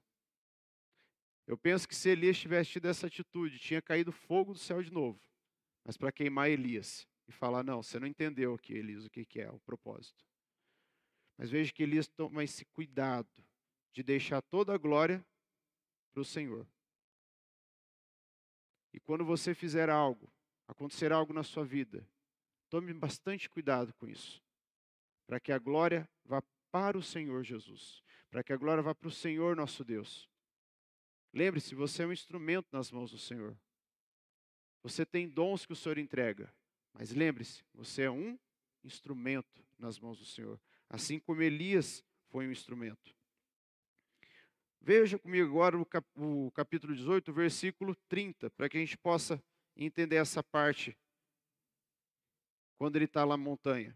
Eu 1.47 1.57
penso 1.57 1.87
que 1.87 1.95
se 1.95 2.09
Elias 2.09 2.39
tivesse 2.39 2.71
tido 2.71 2.89
essa 2.89 3.07
atitude, 3.07 3.59
tinha 3.59 3.81
caído 3.81 4.11
fogo 4.11 4.53
do 4.53 4.59
céu 4.59 4.83
de 4.83 4.93
novo, 4.93 5.21
mas 5.85 5.97
para 5.97 6.11
queimar 6.11 6.51
Elias 6.51 7.07
e 7.29 7.33
falar: 7.33 7.63
não, 7.63 7.83
você 7.83 7.99
não 7.99 8.07
entendeu 8.07 8.55
aqui, 8.55 8.75
Elias, 8.75 9.05
o 9.05 9.11
que 9.11 9.41
é 9.41 9.51
o 9.51 9.61
propósito. 9.61 10.25
Mas 11.39 11.51
veja 11.51 11.73
que 11.73 11.83
Elias 11.83 12.09
toma 12.09 12.43
esse 12.43 12.65
cuidado 12.65 13.29
de 13.93 14.03
deixar 14.03 14.43
toda 14.43 14.75
a 14.75 14.79
glória 14.79 15.25
para 16.13 16.21
o 16.21 16.25
Senhor. 16.25 16.67
E 18.93 18.99
quando 18.99 19.25
você 19.25 19.55
fizer 19.55 19.91
algo, 19.91 20.33
acontecer 20.67 21.13
algo 21.13 21.33
na 21.33 21.43
sua 21.43 21.65
vida, 21.65 22.09
tome 22.71 22.93
bastante 22.95 23.49
cuidado 23.49 23.93
com 23.95 24.09
isso 24.09 24.43
para 25.27 25.41
que 25.41 25.53
a 25.53 25.59
glória 25.59 26.09
vá 26.25 26.43
para 26.71 26.97
o 26.97 27.03
Senhor 27.03 27.43
Jesus, 27.43 28.03
para 28.31 28.43
que 28.43 28.53
a 28.53 28.57
glória 28.57 28.83
vá 28.83 28.95
para 28.95 29.09
o 29.09 29.13
Senhor 29.13 29.57
nosso 29.57 29.85
Deus. 29.85 30.31
Lembre-se, 31.37 31.75
você 31.75 32.03
é 32.03 32.07
um 32.07 32.15
instrumento 32.15 32.67
nas 32.73 32.91
mãos 32.91 33.11
do 33.11 33.19
Senhor. 33.19 33.55
Você 34.83 35.05
tem 35.05 35.29
dons 35.29 35.67
que 35.67 35.73
o 35.75 35.77
Senhor 35.77 35.99
entrega, 35.99 36.51
mas 36.95 37.13
lembre-se, 37.13 37.63
você 37.75 38.05
é 38.05 38.11
um 38.11 38.39
instrumento 38.83 39.63
nas 39.79 39.99
mãos 39.99 40.19
do 40.19 40.25
Senhor, 40.25 40.59
assim 40.89 41.19
como 41.19 41.43
Elias 41.43 42.03
foi 42.31 42.49
um 42.49 42.51
instrumento. 42.51 43.15
Veja 44.81 45.19
comigo 45.19 45.47
agora 45.51 45.77
o 46.15 46.51
capítulo 46.53 46.95
18, 46.95 47.31
versículo 47.35 47.95
30, 48.09 48.49
para 48.53 48.67
que 48.67 48.79
a 48.79 48.81
gente 48.81 48.97
possa 48.97 49.39
entender 49.77 50.17
essa 50.17 50.43
parte 50.43 50.97
quando 52.79 52.97
ele 52.97 53.05
está 53.05 53.27
lá 53.27 53.37
na 53.37 53.45
montanha. 53.45 53.95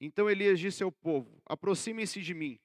Então 0.00 0.30
Elias 0.30 0.58
disse 0.58 0.82
ao 0.82 0.90
povo: 0.90 1.42
Aproximem-se 1.44 2.22
de 2.22 2.32
mim. 2.32 2.58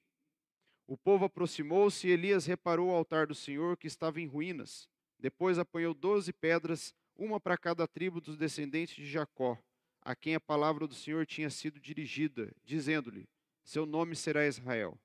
O 0.86 0.96
povo 0.96 1.24
aproximou-se 1.24 2.06
e 2.06 2.10
Elias 2.10 2.44
reparou 2.44 2.88
o 2.88 2.94
altar 2.94 3.26
do 3.26 3.34
Senhor 3.34 3.76
que 3.76 3.86
estava 3.86 4.20
em 4.20 4.26
ruínas. 4.26 4.88
Depois 5.18 5.58
apanhou 5.58 5.94
doze 5.94 6.32
pedras, 6.32 6.94
uma 7.16 7.40
para 7.40 7.56
cada 7.56 7.86
tribo 7.86 8.20
dos 8.20 8.36
descendentes 8.36 8.96
de 8.96 9.06
Jacó, 9.06 9.58
a 10.02 10.14
quem 10.14 10.34
a 10.34 10.40
palavra 10.40 10.86
do 10.86 10.94
Senhor 10.94 11.24
tinha 11.24 11.48
sido 11.48 11.80
dirigida, 11.80 12.52
dizendo-lhe: 12.62 13.26
Seu 13.62 13.86
nome 13.86 14.14
será 14.14 14.46
Israel. 14.46 14.98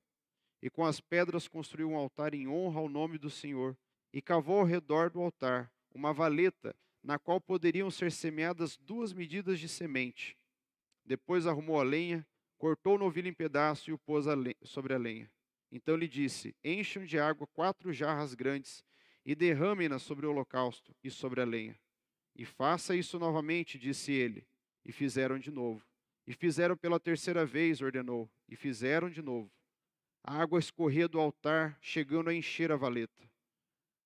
E 0.60 0.68
com 0.68 0.84
as 0.84 1.00
pedras 1.00 1.48
construiu 1.48 1.90
um 1.90 1.96
altar 1.96 2.34
em 2.34 2.46
honra 2.46 2.80
ao 2.80 2.88
nome 2.88 3.16
do 3.16 3.30
Senhor, 3.30 3.74
e 4.12 4.20
cavou 4.20 4.58
ao 4.58 4.66
redor 4.66 5.08
do 5.08 5.20
altar 5.20 5.72
uma 5.94 6.12
valeta 6.12 6.74
na 7.02 7.18
qual 7.18 7.40
poderiam 7.40 7.90
ser 7.90 8.12
semeadas 8.12 8.76
duas 8.76 9.12
medidas 9.12 9.58
de 9.58 9.68
semente. 9.68 10.36
Depois 11.04 11.46
arrumou 11.46 11.80
a 11.80 11.82
lenha, 11.82 12.26
cortou 12.58 12.96
o 12.96 12.98
novilho 12.98 13.28
em 13.28 13.32
pedaços 13.32 13.88
e 13.88 13.92
o 13.92 13.98
pôs 13.98 14.26
sobre 14.64 14.92
a 14.92 14.98
lenha. 14.98 15.30
Então 15.70 15.96
lhe 15.96 16.08
disse: 16.08 16.54
Encham 16.64 17.04
de 17.04 17.18
água 17.18 17.46
quatro 17.46 17.92
jarras 17.92 18.34
grandes 18.34 18.84
e 19.24 19.34
derramem-na 19.34 19.98
sobre 19.98 20.26
o 20.26 20.30
holocausto 20.30 20.94
e 21.02 21.10
sobre 21.10 21.40
a 21.40 21.44
lenha. 21.44 21.78
E 22.34 22.44
faça 22.44 22.96
isso 22.96 23.18
novamente, 23.18 23.78
disse 23.78 24.12
ele. 24.12 24.46
E 24.84 24.92
fizeram 24.92 25.38
de 25.38 25.50
novo. 25.50 25.84
E 26.26 26.32
fizeram 26.32 26.76
pela 26.76 26.98
terceira 26.98 27.44
vez, 27.44 27.80
ordenou. 27.80 28.30
E 28.48 28.56
fizeram 28.56 29.10
de 29.10 29.22
novo. 29.22 29.50
A 30.22 30.40
água 30.40 30.58
escorria 30.58 31.08
do 31.08 31.18
altar, 31.18 31.78
chegando 31.80 32.30
a 32.30 32.34
encher 32.34 32.72
a 32.72 32.76
valeta. 32.76 33.30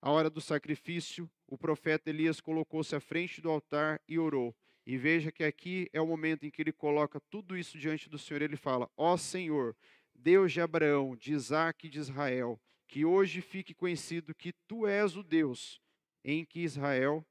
À 0.01 0.11
hora 0.11 0.29
do 0.29 0.41
sacrifício, 0.41 1.31
o 1.47 1.57
profeta 1.57 2.11
Elias 2.11 2.41
colocou-se 2.41 2.95
à 2.95 3.01
frente 3.01 3.41
do 3.41 3.51
altar 3.51 4.01
e 4.09 4.19
orou. 4.19 4.55
E 4.87 4.99
veja 4.99 5.33
que 5.33 5.43
aqui 5.43 5.89
é 5.93 6.01
o 6.01 6.07
momento 6.07 6.45
em 6.45 6.51
que 6.51 6.61
ele 6.61 6.73
coloca 6.73 7.19
tudo 7.31 7.57
isso 7.57 7.79
diante 7.79 8.09
do 8.09 8.19
Senhor. 8.19 8.43
Ele 8.43 8.57
fala: 8.57 8.91
Ó 8.97 9.17
Senhor, 9.17 9.75
Deus 10.15 10.53
de 10.53 10.61
Abraão, 10.61 11.17
de 11.17 11.33
Isaac 11.33 11.87
e 11.87 11.91
de 11.91 11.99
Israel, 11.99 12.61
que 12.87 13.05
hoje 13.05 13.41
fique 13.41 13.75
conhecido 13.75 14.35
que 14.35 14.53
tu 14.67 14.87
és 14.87 15.17
o 15.17 15.23
Deus 15.23 15.81
em 16.25 16.45
que 16.45 16.61
Israel, 16.61 17.25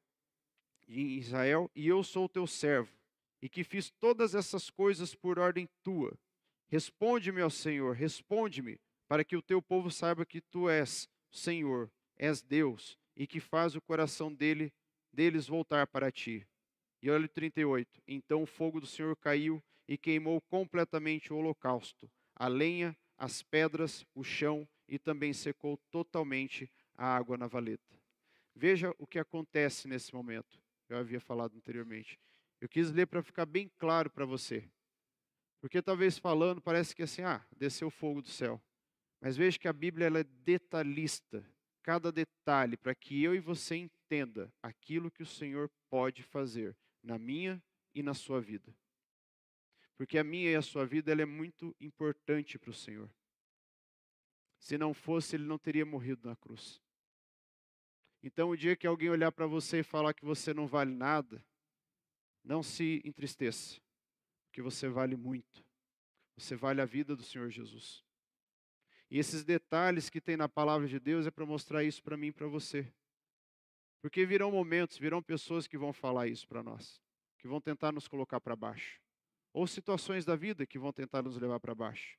em 0.88 1.18
Israel 1.18 1.70
e 1.76 1.88
eu 1.88 2.04
sou 2.04 2.30
teu 2.30 2.46
servo, 2.46 2.92
e 3.42 3.50
que 3.50 3.64
fiz 3.64 3.90
todas 3.90 4.36
essas 4.36 4.70
coisas 4.70 5.16
por 5.16 5.40
ordem 5.40 5.68
tua. 5.82 6.18
Responde-me, 6.70 7.42
ó 7.42 7.50
Senhor, 7.50 7.96
responde-me, 7.96 8.80
para 9.08 9.24
que 9.24 9.36
o 9.36 9.42
teu 9.42 9.62
povo 9.62 9.90
saiba 9.90 10.26
que 10.26 10.40
tu 10.40 10.70
és 10.70 11.10
Senhor, 11.32 11.92
és 12.16 12.42
Deus, 12.42 12.98
e 13.16 13.26
que 13.26 13.40
faz 13.40 13.76
o 13.76 13.82
coração 13.82 14.34
dele, 14.34 14.72
deles 15.12 15.48
voltar 15.48 15.88
para 15.88 16.12
ti. 16.12 16.48
E 17.02 17.10
olha 17.10 17.26
o 17.26 17.30
38. 17.30 18.02
Então 18.08 18.44
o 18.44 18.48
fogo 18.48 18.80
do 18.80 18.88
Senhor 18.88 19.16
caiu 19.18 19.62
e 19.88 19.98
queimou 19.98 20.40
completamente 20.42 21.34
o 21.34 21.38
holocausto, 21.38 22.10
a 22.36 22.48
lenha, 22.48 22.98
as 23.18 23.42
pedras, 23.42 24.06
o 24.14 24.24
chão 24.24 24.68
e 24.88 25.00
também 25.00 25.34
secou 25.34 25.78
totalmente 25.92 26.70
a 26.96 27.06
água 27.16 27.38
na 27.38 27.48
valeta. 27.48 28.00
Veja 28.56 28.94
o 28.98 29.08
que 29.08 29.20
acontece 29.20 29.88
nesse 29.88 30.14
momento. 30.14 30.62
Eu 30.88 30.98
havia 30.98 31.20
falado 31.20 31.56
anteriormente. 31.56 32.20
Eu 32.62 32.70
quis 32.70 32.92
ler 32.92 33.08
para 33.08 33.24
ficar 33.24 33.46
bem 33.46 33.72
claro 33.78 34.10
para 34.10 34.26
você. 34.26 34.70
Porque 35.60 35.82
talvez 35.82 36.18
falando 36.18 36.62
parece 36.62 36.96
que 36.96 37.04
assim, 37.04 37.24
ah, 37.24 37.46
desceu 37.58 37.90
fogo 37.90 38.22
do 38.22 38.30
céu. 38.30 38.62
Mas 39.20 39.38
veja 39.38 39.58
que 39.58 39.68
a 39.68 39.74
Bíblia 39.74 40.08
ela 40.08 40.20
é 40.20 40.24
detalhista 40.24 41.46
cada 41.82 42.12
detalhe 42.12 42.78
para 42.78 42.96
que 42.96 43.22
eu 43.22 43.36
e 43.36 43.40
você 43.40 43.76
entenda 43.76 44.52
aquilo 44.62 45.12
que 45.12 45.22
o 45.22 45.26
Senhor 45.26 45.70
pode 45.90 46.24
fazer 46.24 46.76
na 47.04 47.20
minha 47.20 47.62
e 47.94 48.02
na 48.02 48.14
sua 48.14 48.40
vida. 48.40 48.74
Porque 49.98 50.18
a 50.18 50.24
minha 50.24 50.52
e 50.52 50.56
a 50.56 50.62
sua 50.62 50.86
vida 50.86 51.12
ela 51.12 51.22
é 51.22 51.26
muito 51.26 51.76
importante 51.80 52.58
para 52.58 52.72
o 52.72 52.74
Senhor. 52.74 53.10
Se 54.60 54.78
não 54.78 54.94
fosse, 54.94 55.36
ele 55.36 55.46
não 55.46 55.58
teria 55.58 55.86
morrido 55.86 56.28
na 56.28 56.36
cruz. 56.36 56.82
Então, 58.24 58.50
o 58.50 58.58
dia 58.58 58.76
que 58.76 58.88
alguém 58.88 59.10
olhar 59.10 59.32
para 59.32 59.46
você 59.46 59.80
e 59.80 59.84
falar 59.84 60.14
que 60.14 60.24
você 60.24 60.54
não 60.54 60.66
vale 60.66 60.94
nada, 60.94 61.46
não 62.42 62.64
se 62.64 63.02
entristeça, 63.04 63.82
porque 64.46 64.62
você 64.62 64.88
vale 64.88 65.18
muito. 65.18 65.66
Você 66.38 66.56
vale 66.56 66.82
a 66.82 66.86
vida 66.86 67.16
do 67.16 67.24
Senhor 67.24 67.50
Jesus. 67.50 68.04
E 69.12 69.20
esses 69.20 69.44
detalhes 69.44 70.10
que 70.10 70.22
tem 70.22 70.38
na 70.38 70.48
palavra 70.48 70.88
de 70.88 71.00
Deus 71.00 71.28
é 71.28 71.32
para 71.32 71.46
mostrar 71.46 71.84
isso 71.84 72.02
para 72.02 72.18
mim 72.18 72.28
e 72.28 72.32
para 72.32 72.48
você. 72.48 72.92
Porque 74.02 74.26
virão 74.26 74.50
momentos, 74.50 74.98
virão 74.98 75.22
pessoas 75.22 75.68
que 75.68 75.78
vão 75.78 75.94
falar 75.94 76.28
isso 76.28 76.48
para 76.48 76.64
nós, 76.64 77.02
que 77.38 77.48
vão 77.48 77.62
tentar 77.62 77.92
nos 77.92 78.08
colocar 78.08 78.40
para 78.42 78.56
baixo. 78.56 79.03
Ou 79.54 79.68
situações 79.68 80.26
da 80.26 80.36
vida 80.36 80.66
que 80.66 80.80
vão 80.80 80.92
tentar 80.92 81.22
nos 81.22 81.38
levar 81.38 81.60
para 81.60 81.76
baixo. 81.76 82.18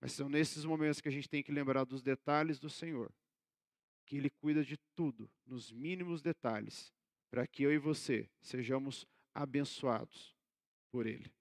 Mas 0.00 0.12
são 0.12 0.28
nesses 0.28 0.64
momentos 0.64 1.00
que 1.00 1.08
a 1.08 1.12
gente 1.12 1.28
tem 1.28 1.42
que 1.42 1.52
lembrar 1.52 1.84
dos 1.84 2.02
detalhes 2.02 2.58
do 2.58 2.68
Senhor. 2.68 3.10
Que 4.04 4.16
Ele 4.16 4.28
cuida 4.28 4.62
de 4.62 4.76
tudo, 4.94 5.30
nos 5.46 5.72
mínimos 5.72 6.20
detalhes, 6.20 6.92
para 7.30 7.46
que 7.46 7.62
eu 7.62 7.72
e 7.72 7.78
você 7.78 8.28
sejamos 8.40 9.06
abençoados 9.32 10.36
por 10.90 11.06
Ele. 11.06 11.32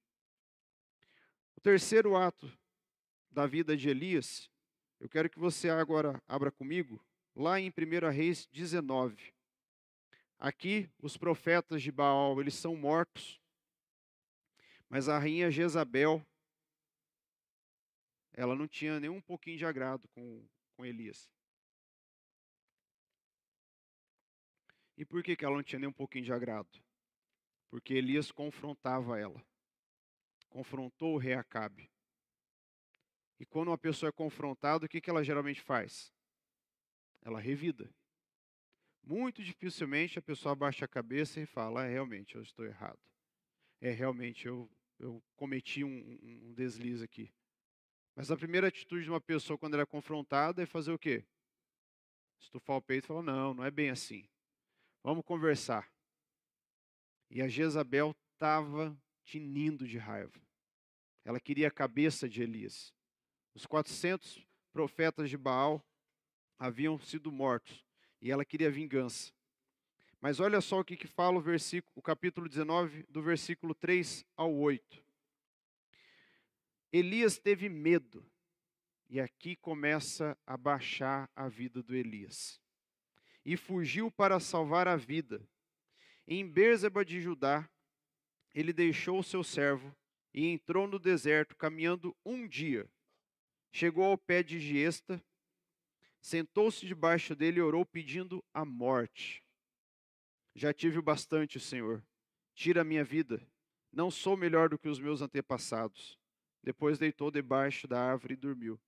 O 1.58 1.62
terceiro 1.62 2.16
ato 2.16 2.50
da 3.30 3.46
vida 3.48 3.76
de 3.76 3.90
Elias, 3.90 4.50
eu 5.00 5.10
quero 5.10 5.30
que 5.30 5.40
você 5.40 5.70
agora 5.70 6.22
abra 6.28 6.52
comigo 6.52 7.04
lá 7.36 7.60
em 7.60 7.70
1 7.70 8.10
Reis 8.12 8.48
19. 8.48 9.34
Aqui, 10.40 10.90
os 11.02 11.18
profetas 11.18 11.82
de 11.82 11.92
Baal, 11.92 12.40
eles 12.40 12.54
são 12.54 12.76
mortos, 12.76 13.42
mas 14.94 15.10
a 15.10 15.18
rainha 15.18 15.50
Jezabel, 15.50 16.24
ela 18.32 18.56
não 18.56 18.68
tinha 18.68 19.00
nem 19.00 19.10
um 19.10 19.20
pouquinho 19.20 19.58
de 19.58 19.66
agrado 19.66 20.08
com, 20.10 20.48
com 20.76 20.86
Elias. 20.86 21.28
E 24.96 25.04
por 25.04 25.24
que, 25.24 25.36
que 25.36 25.44
ela 25.44 25.56
não 25.56 25.64
tinha 25.64 25.80
nem 25.80 25.90
um 25.90 25.94
pouquinho 25.94 26.26
de 26.26 26.32
agrado? 26.32 26.70
Porque 27.72 27.96
Elias 27.96 28.32
confrontava 28.32 29.20
ela. 29.20 29.44
Confrontou 30.48 31.16
o 31.16 31.18
rei 31.18 31.34
Acabe. 31.34 31.90
E 33.40 33.48
quando 33.48 33.70
uma 33.70 33.80
pessoa 33.80 34.10
é 34.10 34.12
confrontada, 34.12 34.86
o 34.86 34.88
que, 34.88 35.02
que 35.02 35.10
ela 35.10 35.24
geralmente 35.24 35.64
faz? 35.64 36.14
Ela 37.24 37.40
revida. 37.40 37.92
Muito 39.02 39.44
dificilmente 39.44 40.20
a 40.20 40.22
pessoa 40.22 40.52
abaixa 40.52 40.86
a 40.86 40.88
cabeça 40.88 41.42
e 41.42 41.48
fala: 41.48 41.84
é, 41.84 41.90
realmente, 41.90 42.36
eu 42.36 42.44
estou 42.44 42.64
errado. 42.64 43.00
É, 43.82 43.90
realmente, 43.90 44.46
eu, 44.46 44.70
eu 45.00 45.24
cometi 45.36 45.84
um, 45.84 46.20
um 46.22 46.54
deslize 46.54 47.04
aqui. 47.04 47.32
Mas 48.16 48.30
a 48.30 48.38
primeira 48.38 48.68
atitude 48.68 49.04
de 49.04 49.10
uma 49.10 49.22
pessoa 49.22 49.58
quando 49.58 49.74
ela 49.74 49.84
é 49.84 49.88
confrontada 49.88 50.62
é 50.62 50.66
fazer 50.66 50.92
o 50.92 51.00
quê? 51.00 51.26
Estufar 52.40 52.78
o 52.78 52.82
peito 52.82 53.06
e 53.06 53.08
falar: 53.08 53.24
não, 53.24 53.54
não 53.54 53.64
é 53.64 53.72
bem 53.72 53.90
assim. 53.90 54.28
Vamos 55.04 55.26
conversar. 55.26 55.92
E 57.30 57.42
a 57.42 57.48
Jezabel 57.48 58.16
estava 58.34 58.96
tinindo 59.24 59.88
de 59.88 59.98
raiva. 59.98 60.40
Ela 61.26 61.40
queria 61.40 61.68
a 61.68 61.72
cabeça 61.72 62.28
de 62.28 62.44
Elias. 62.44 62.94
Os 63.56 63.66
400 63.66 64.46
profetas 64.72 65.30
de 65.30 65.38
Baal 65.38 65.84
haviam 66.60 67.00
sido 67.00 67.32
mortos 67.32 67.84
e 68.22 68.32
ela 68.32 68.46
queria 68.46 68.70
vingança. 68.70 69.32
Mas 70.24 70.40
olha 70.40 70.62
só 70.62 70.80
o 70.80 70.86
que, 70.86 70.96
que 70.96 71.06
fala 71.06 71.38
o, 71.38 71.42
versículo, 71.42 71.92
o 71.98 72.02
capítulo 72.02 72.48
19, 72.48 73.04
do 73.10 73.22
versículo 73.22 73.76
3 73.76 74.26
ao 74.38 74.56
8. 74.56 75.04
Elias 76.94 77.38
teve 77.38 77.68
medo, 77.68 78.26
e 79.10 79.20
aqui 79.20 79.58
começa 79.58 80.38
a 80.48 80.56
baixar 80.56 81.30
a 81.36 81.50
vida 81.50 81.84
do 81.84 81.94
Elias. 81.94 82.58
E 83.44 83.58
fugiu 83.58 84.10
para 84.10 84.40
salvar 84.40 84.88
a 84.88 84.96
vida. 84.96 85.46
Em 86.26 86.48
Berzeba 86.48 87.04
de 87.04 87.20
Judá, 87.20 87.70
ele 88.56 88.72
deixou 88.72 89.20
o 89.20 89.24
seu 89.26 89.44
servo 89.44 89.94
e 90.34 90.48
entrou 90.48 90.88
no 90.88 91.00
deserto, 91.00 91.54
caminhando 91.54 92.16
um 92.24 92.48
dia. 92.48 92.90
Chegou 93.74 94.06
ao 94.06 94.18
pé 94.18 94.42
de 94.42 94.58
Giesta, 94.58 95.22
sentou-se 96.22 96.88
debaixo 96.88 97.36
dele 97.36 97.60
e 97.60 97.62
orou 97.62 97.86
pedindo 97.86 98.42
a 98.54 98.64
morte. 98.64 99.43
Já 100.56 100.74
tive 100.74 101.00
o 101.00 101.04
bastante, 101.04 101.60
Senhor. 101.60 102.04
Tira 102.54 102.82
a 102.82 102.86
minha 102.86 103.04
vida. 103.04 103.46
Não 103.92 104.12
sou 104.12 104.38
melhor 104.38 104.70
do 104.70 104.78
que 104.78 104.88
os 104.88 105.00
meus 105.00 105.22
antepassados. 105.22 106.18
Depois 106.62 106.98
deitou 106.98 107.30
debaixo 107.30 107.88
da 107.88 108.00
árvore 108.00 108.34
e 108.34 108.38
dormiu. 108.38 108.80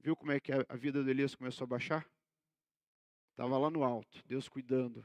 Viu 0.00 0.14
como 0.14 0.32
é 0.32 0.38
que 0.38 0.52
a 0.52 0.76
vida 0.76 1.02
de 1.02 1.10
Elias 1.10 1.34
começou 1.34 1.64
a 1.64 1.68
baixar? 1.68 2.08
Estava 3.30 3.58
lá 3.58 3.70
no 3.70 3.82
alto, 3.82 4.22
Deus 4.26 4.48
cuidando, 4.48 5.04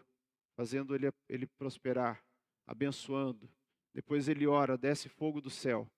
fazendo 0.55 0.93
ele, 0.93 1.11
ele 1.27 1.47
prosperar, 1.47 2.23
abençoando. 2.67 3.49
Depois 3.93 4.27
ele 4.27 4.45
ora, 4.45 4.77
desce 4.77 5.09
fogo 5.09 5.41
do 5.41 5.49
céu. 5.49 5.89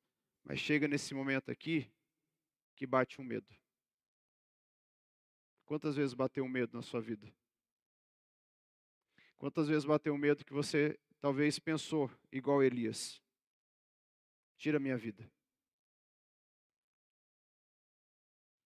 Mas 0.43 0.59
chega 0.59 0.87
nesse 0.87 1.13
momento 1.13 1.51
aqui, 1.51 1.91
que 2.75 2.87
bate 2.87 3.19
um 3.19 3.23
medo. 3.23 3.53
Quantas 5.65 5.95
vezes 5.95 6.13
bateu 6.13 6.43
um 6.43 6.49
medo 6.49 6.75
na 6.75 6.81
sua 6.81 7.01
vida? 7.01 7.31
Quantas 9.41 9.67
vezes 9.67 9.85
bateu 9.85 10.15
medo 10.15 10.45
que 10.45 10.53
você 10.53 10.99
talvez 11.19 11.57
pensou 11.57 12.11
igual 12.31 12.61
Elias? 12.61 13.19
Tira 14.55 14.79
minha 14.79 14.95
vida. 14.95 15.27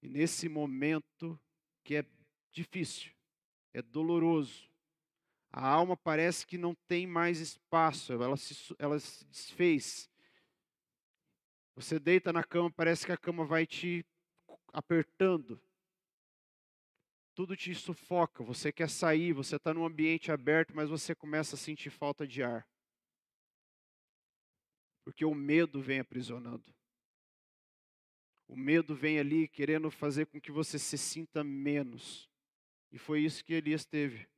E 0.02 0.10
nesse 0.10 0.50
momento 0.50 1.40
que 1.82 1.96
é 1.96 2.06
difícil, 2.52 3.14
é 3.74 3.82
doloroso, 3.82 4.70
a 5.50 5.66
alma 5.66 5.96
parece 5.96 6.46
que 6.46 6.58
não 6.58 6.76
tem 6.90 7.08
mais 7.08 7.40
espaço, 7.40 8.12
ela 8.12 8.36
se, 8.36 8.76
ela 8.78 9.00
se 9.00 9.24
desfez, 9.28 10.10
você 11.74 11.98
deita 11.98 12.34
na 12.34 12.44
cama, 12.44 12.70
parece 12.70 13.06
que 13.06 13.14
a 13.14 13.18
cama 13.18 13.46
vai 13.46 13.66
te 13.66 14.06
apertando. 14.74 15.58
Tudo 17.36 17.56
te 17.56 17.76
sufoca, 17.76 18.42
você 18.42 18.72
quer 18.72 18.90
sair, 18.90 19.34
você 19.34 19.58
está 19.58 19.74
num 19.74 19.86
ambiente 19.86 20.32
aberto, 20.32 20.74
mas 20.74 20.90
você 20.90 21.14
começa 21.14 21.56
a 21.56 21.60
sentir 21.60 21.90
falta 21.90 22.26
de 22.26 22.42
ar. 22.42 22.66
Porque 25.04 25.26
o 25.26 25.36
medo 25.36 25.82
vem 25.82 26.00
aprisionando. 26.00 26.74
O 28.48 28.56
medo 28.56 28.96
vem 28.96 29.20
ali 29.20 29.50
querendo 29.50 29.92
fazer 29.92 30.28
com 30.28 30.40
que 30.40 30.52
você 30.52 30.80
se 30.80 30.98
sinta 30.98 31.44
menos. 31.44 32.30
E 32.90 32.98
foi 32.98 33.22
isso 33.22 33.44
que 33.44 33.54
Elias 33.54 33.86
teve. 33.86 34.30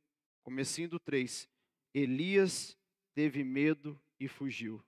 Comecinho 0.42 0.90
do 0.90 1.00
3. 1.00 1.48
Elias 1.94 2.76
teve 3.14 3.44
medo 3.44 4.00
e 4.20 4.28
fugiu. 4.28 4.84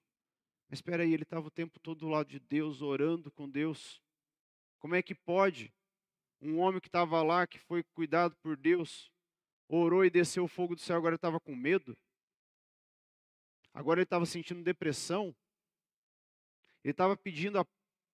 Mas 0.68 0.80
espera 0.80 1.04
aí, 1.04 1.14
ele 1.14 1.24
estava 1.24 1.48
o 1.48 1.52
tempo 1.52 1.80
todo 1.80 2.00
do 2.00 2.08
lado 2.08 2.28
de 2.28 2.40
Deus, 2.40 2.82
orando 2.82 3.30
com 3.30 3.48
Deus. 3.48 4.02
Como 4.80 4.96
é 4.96 5.04
que 5.04 5.14
pode 5.14 5.72
um 6.42 6.60
homem 6.60 6.80
que 6.80 6.88
estava 6.88 7.22
lá, 7.22 7.46
que 7.46 7.60
foi 7.60 7.84
cuidado 7.84 8.36
por 8.38 8.56
Deus, 8.56 9.12
orou 9.68 10.04
e 10.06 10.10
desceu 10.10 10.46
o 10.46 10.48
fogo 10.48 10.76
do 10.76 10.82
céu, 10.82 10.98
agora 10.98 11.16
estava 11.16 11.40
com 11.40 11.56
medo? 11.56 11.98
Agora 13.74 14.00
ele 14.00 14.06
estava 14.06 14.26
sentindo 14.26 14.64
depressão? 14.64 15.36
Ele 16.84 16.92
estava 16.92 17.16
pedindo 17.16 17.60
a 17.60 17.66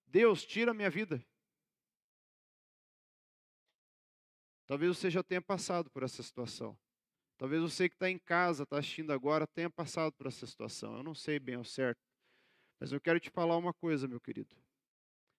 Deus, 0.08 0.46
tira 0.46 0.72
a 0.72 0.74
minha 0.74 0.90
vida. 0.90 1.24
Talvez 4.68 4.98
você 4.98 5.10
já 5.10 5.24
tenha 5.24 5.42
passado 5.42 5.90
por 5.92 6.04
essa 6.04 6.24
situação. 6.24 6.78
Talvez 7.38 7.62
você 7.62 7.88
que 7.88 7.96
está 7.96 8.10
em 8.10 8.18
casa, 8.18 8.64
está 8.64 8.80
assistindo 8.80 9.12
agora, 9.12 9.46
tenha 9.46 9.70
passado 9.70 10.14
por 10.14 10.26
essa 10.28 10.48
situação. 10.48 10.98
Eu 10.98 11.04
não 11.04 11.14
sei 11.14 11.38
bem 11.38 11.56
ao 11.56 11.64
certo. 11.64 12.02
Mas 12.80 12.92
eu 12.92 13.00
quero 13.00 13.20
te 13.20 13.30
falar 13.30 13.58
uma 13.58 13.74
coisa, 13.74 14.08
meu 14.08 14.20
querido. 14.20 14.56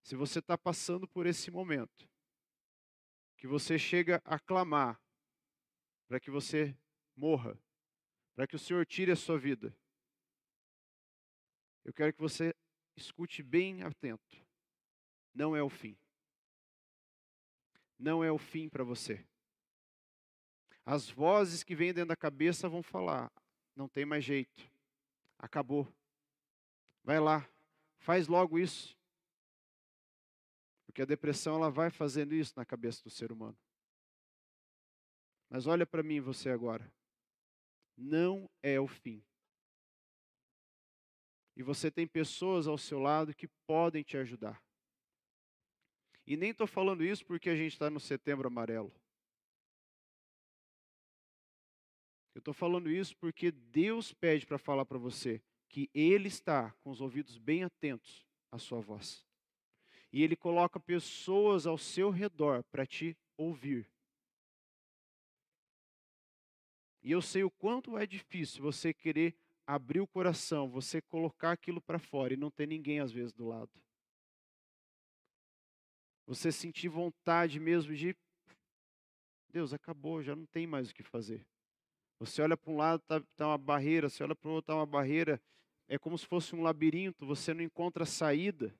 Se 0.02 0.14
você 0.14 0.38
está 0.38 0.56
passando 0.56 1.08
por 1.08 1.26
esse 1.26 1.50
momento, 1.50 2.08
que 3.36 3.46
você 3.46 3.78
chega 3.78 4.20
a 4.24 4.38
clamar 4.38 5.00
para 6.08 6.20
que 6.20 6.30
você 6.30 6.76
morra, 7.16 7.58
para 8.34 8.46
que 8.46 8.56
o 8.56 8.58
Senhor 8.58 8.84
tire 8.86 9.12
a 9.12 9.16
sua 9.16 9.38
vida, 9.38 9.76
eu 11.84 11.92
quero 11.92 12.12
que 12.12 12.20
você 12.20 12.54
escute 12.96 13.42
bem 13.42 13.82
atento. 13.82 14.44
Não 15.32 15.54
é 15.54 15.62
o 15.62 15.68
fim. 15.68 15.96
Não 17.98 18.24
é 18.24 18.32
o 18.32 18.38
fim 18.38 18.68
para 18.68 18.82
você. 18.82 19.24
As 20.84 21.08
vozes 21.08 21.62
que 21.62 21.74
vêm 21.74 21.92
dentro 21.92 22.08
da 22.08 22.16
cabeça 22.16 22.68
vão 22.68 22.82
falar: 22.82 23.30
não 23.74 23.88
tem 23.88 24.04
mais 24.04 24.24
jeito, 24.24 24.68
acabou. 25.38 25.86
Vai 27.04 27.20
lá, 27.20 27.48
faz 27.98 28.26
logo 28.26 28.58
isso. 28.58 28.95
Porque 30.96 31.02
a 31.02 31.14
depressão 31.14 31.56
ela 31.56 31.70
vai 31.70 31.90
fazendo 31.90 32.34
isso 32.34 32.54
na 32.56 32.64
cabeça 32.64 33.02
do 33.04 33.10
ser 33.10 33.30
humano. 33.30 33.54
Mas 35.50 35.66
olha 35.66 35.84
para 35.84 36.02
mim 36.02 36.22
você 36.22 36.48
agora. 36.48 36.90
Não 37.94 38.48
é 38.62 38.80
o 38.80 38.88
fim. 38.88 39.22
E 41.54 41.62
você 41.62 41.90
tem 41.90 42.06
pessoas 42.06 42.66
ao 42.66 42.78
seu 42.78 42.98
lado 42.98 43.34
que 43.34 43.46
podem 43.66 44.02
te 44.02 44.16
ajudar. 44.16 44.64
E 46.26 46.34
nem 46.34 46.48
estou 46.48 46.66
falando 46.66 47.04
isso 47.04 47.26
porque 47.26 47.50
a 47.50 47.56
gente 47.56 47.74
está 47.74 47.90
no 47.90 48.00
setembro 48.00 48.48
amarelo. 48.48 48.90
Eu 52.34 52.38
estou 52.38 52.54
falando 52.54 52.90
isso 52.90 53.14
porque 53.18 53.50
Deus 53.50 54.14
pede 54.14 54.46
para 54.46 54.56
falar 54.56 54.86
para 54.86 54.96
você 54.96 55.42
que 55.68 55.90
Ele 55.92 56.28
está 56.28 56.70
com 56.80 56.90
os 56.90 57.02
ouvidos 57.02 57.36
bem 57.36 57.64
atentos 57.64 58.26
à 58.50 58.58
sua 58.58 58.80
voz. 58.80 59.25
E 60.12 60.22
Ele 60.22 60.36
coloca 60.36 60.80
pessoas 60.80 61.66
ao 61.66 61.76
seu 61.76 62.10
redor 62.10 62.62
para 62.64 62.86
te 62.86 63.16
ouvir. 63.36 63.88
E 67.02 67.10
eu 67.12 67.22
sei 67.22 67.44
o 67.44 67.50
quanto 67.50 67.96
é 67.96 68.06
difícil 68.06 68.62
você 68.62 68.92
querer 68.92 69.36
abrir 69.66 70.00
o 70.00 70.06
coração, 70.06 70.68
você 70.68 71.00
colocar 71.00 71.52
aquilo 71.52 71.80
para 71.80 71.98
fora 71.98 72.34
e 72.34 72.36
não 72.36 72.50
ter 72.50 72.66
ninguém 72.66 73.00
às 73.00 73.12
vezes 73.12 73.32
do 73.32 73.46
lado. 73.46 73.70
Você 76.26 76.50
sentir 76.50 76.88
vontade 76.88 77.60
mesmo 77.60 77.94
de 77.94 78.16
Deus, 79.52 79.72
acabou, 79.72 80.22
já 80.22 80.34
não 80.34 80.46
tem 80.46 80.66
mais 80.66 80.90
o 80.90 80.94
que 80.94 81.02
fazer. 81.02 81.46
Você 82.18 82.42
olha 82.42 82.56
para 82.56 82.72
um 82.72 82.76
lado, 82.76 83.00
está 83.00 83.20
tá 83.36 83.46
uma 83.48 83.58
barreira, 83.58 84.08
você 84.08 84.22
olha 84.24 84.34
para 84.34 84.48
o 84.48 84.52
outro, 84.52 84.72
está 84.72 84.74
uma 84.74 84.86
barreira. 84.86 85.40
É 85.88 85.98
como 85.98 86.18
se 86.18 86.26
fosse 86.26 86.54
um 86.56 86.62
labirinto, 86.62 87.24
você 87.24 87.54
não 87.54 87.62
encontra 87.62 88.04
saída. 88.04 88.74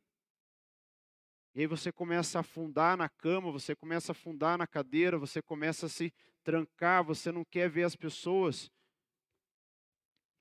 E 1.57 1.61
aí 1.61 1.67
você 1.67 1.91
começa 1.91 2.39
a 2.39 2.43
afundar 2.43 2.99
na 2.99 3.09
cama, 3.09 3.51
você 3.51 3.75
começa 3.75 4.13
a 4.13 4.15
afundar 4.15 4.59
na 4.59 4.67
cadeira, 4.67 5.17
você 5.17 5.41
começa 5.41 5.87
a 5.87 5.89
se 5.89 6.13
trancar, 6.45 7.03
você 7.03 7.33
não 7.33 7.47
quer 7.47 7.71
ver 7.71 7.85
as 7.85 7.97
pessoas. 7.97 8.71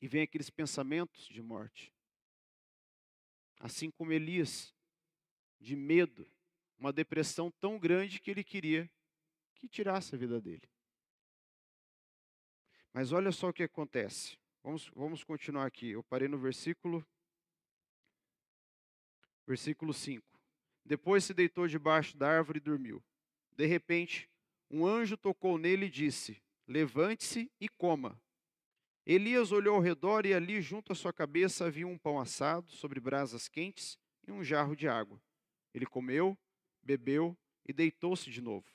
E 0.01 0.09
vem 0.09 0.23
aqueles 0.23 0.49
pensamentos 0.49 1.25
de 1.29 1.41
morte. 1.41 1.93
Assim 3.61 3.89
como 3.89 4.11
Elias, 4.11 4.75
de 5.57 5.73
medo, 5.73 6.29
uma 6.77 6.91
depressão 6.91 7.49
tão 7.61 7.79
grande 7.79 8.19
que 8.19 8.29
ele 8.29 8.43
queria 8.43 8.91
que 9.55 9.69
tirasse 9.69 10.13
a 10.13 10.17
vida 10.17 10.41
dele. 10.41 10.69
Mas 12.91 13.13
olha 13.13 13.31
só 13.31 13.47
o 13.47 13.53
que 13.53 13.63
acontece. 13.63 14.37
Vamos, 14.61 14.91
vamos 14.93 15.23
continuar 15.23 15.65
aqui. 15.65 15.91
Eu 15.91 16.03
parei 16.03 16.27
no 16.27 16.37
versículo. 16.37 17.07
Versículo 19.47 19.93
5. 19.93 20.34
Depois 20.85 21.23
se 21.23 21.33
deitou 21.33 21.67
debaixo 21.67 22.15
da 22.15 22.29
árvore 22.29 22.59
e 22.59 22.61
dormiu. 22.61 23.03
De 23.51 23.65
repente, 23.65 24.29
um 24.69 24.85
anjo 24.85 25.17
tocou 25.17 25.57
nele 25.57 25.87
e 25.87 25.89
disse: 25.89 26.41
Levante-se 26.67 27.51
e 27.59 27.67
coma. 27.67 28.21
Elias 29.05 29.51
olhou 29.51 29.75
ao 29.75 29.81
redor 29.81 30.25
e 30.25 30.33
ali, 30.33 30.61
junto 30.61 30.91
à 30.91 30.95
sua 30.95 31.13
cabeça, 31.13 31.65
havia 31.65 31.87
um 31.87 31.97
pão 31.97 32.19
assado 32.19 32.71
sobre 32.71 32.99
brasas 32.99 33.47
quentes 33.47 33.97
e 34.27 34.31
um 34.31 34.43
jarro 34.43 34.75
de 34.75 34.87
água. 34.87 35.21
Ele 35.73 35.85
comeu, 35.85 36.37
bebeu 36.81 37.37
e 37.67 37.73
deitou-se 37.73 38.29
de 38.29 38.41
novo. 38.41 38.67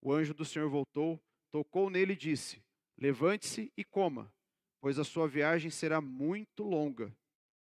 O 0.00 0.12
anjo 0.12 0.32
do 0.32 0.44
Senhor 0.44 0.68
voltou, 0.68 1.20
tocou 1.50 1.90
nele 1.90 2.14
e 2.14 2.16
disse: 2.16 2.62
Levante-se 2.96 3.72
e 3.76 3.84
coma, 3.84 4.32
pois 4.80 4.98
a 4.98 5.04
sua 5.04 5.28
viagem 5.28 5.70
será 5.70 6.00
muito 6.00 6.62
longa. 6.62 7.14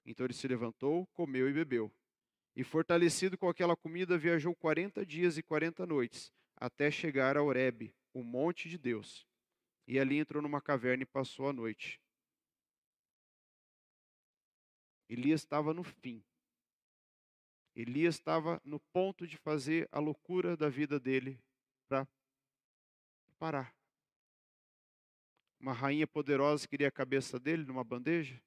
Então 0.06 0.26
ele 0.26 0.34
se 0.34 0.48
levantou, 0.48 1.06
comeu 1.08 1.50
e 1.50 1.54
bebeu. 1.54 1.92
E 2.56 2.64
fortalecido 2.64 3.38
com 3.38 3.48
aquela 3.48 3.76
comida, 3.76 4.18
viajou 4.18 4.54
quarenta 4.56 5.06
dias 5.06 5.38
e 5.38 5.44
quarenta 5.44 5.86
noites, 5.86 6.32
até 6.58 6.92
chegar 6.92 7.38
a 7.38 7.44
Horebe, 7.44 7.96
o 8.14 8.24
monte 8.24 8.68
de 8.68 8.78
Deus. 8.78 9.26
E 9.88 10.00
ali 10.00 10.18
entrou 10.18 10.42
numa 10.42 10.62
caverna 10.62 11.04
e 11.04 11.06
passou 11.06 11.48
a 11.48 11.54
noite. 11.54 12.00
Elias 15.10 15.42
estava 15.42 15.74
no 15.74 15.84
fim. 15.84 16.24
Elias 17.76 18.16
estava 18.16 18.62
no 18.64 18.80
ponto 18.80 19.26
de 19.26 19.38
fazer 19.38 19.88
a 19.92 20.00
loucura 20.00 20.56
da 20.58 20.70
vida 20.70 21.00
dele 21.00 21.40
para 21.88 22.08
parar. 23.40 23.74
Uma 25.60 25.74
rainha 25.74 26.08
poderosa 26.08 26.68
queria 26.68 26.88
a 26.88 26.92
cabeça 26.92 27.40
dele 27.40 27.64
numa 27.66 27.84
bandeja. 27.84 28.42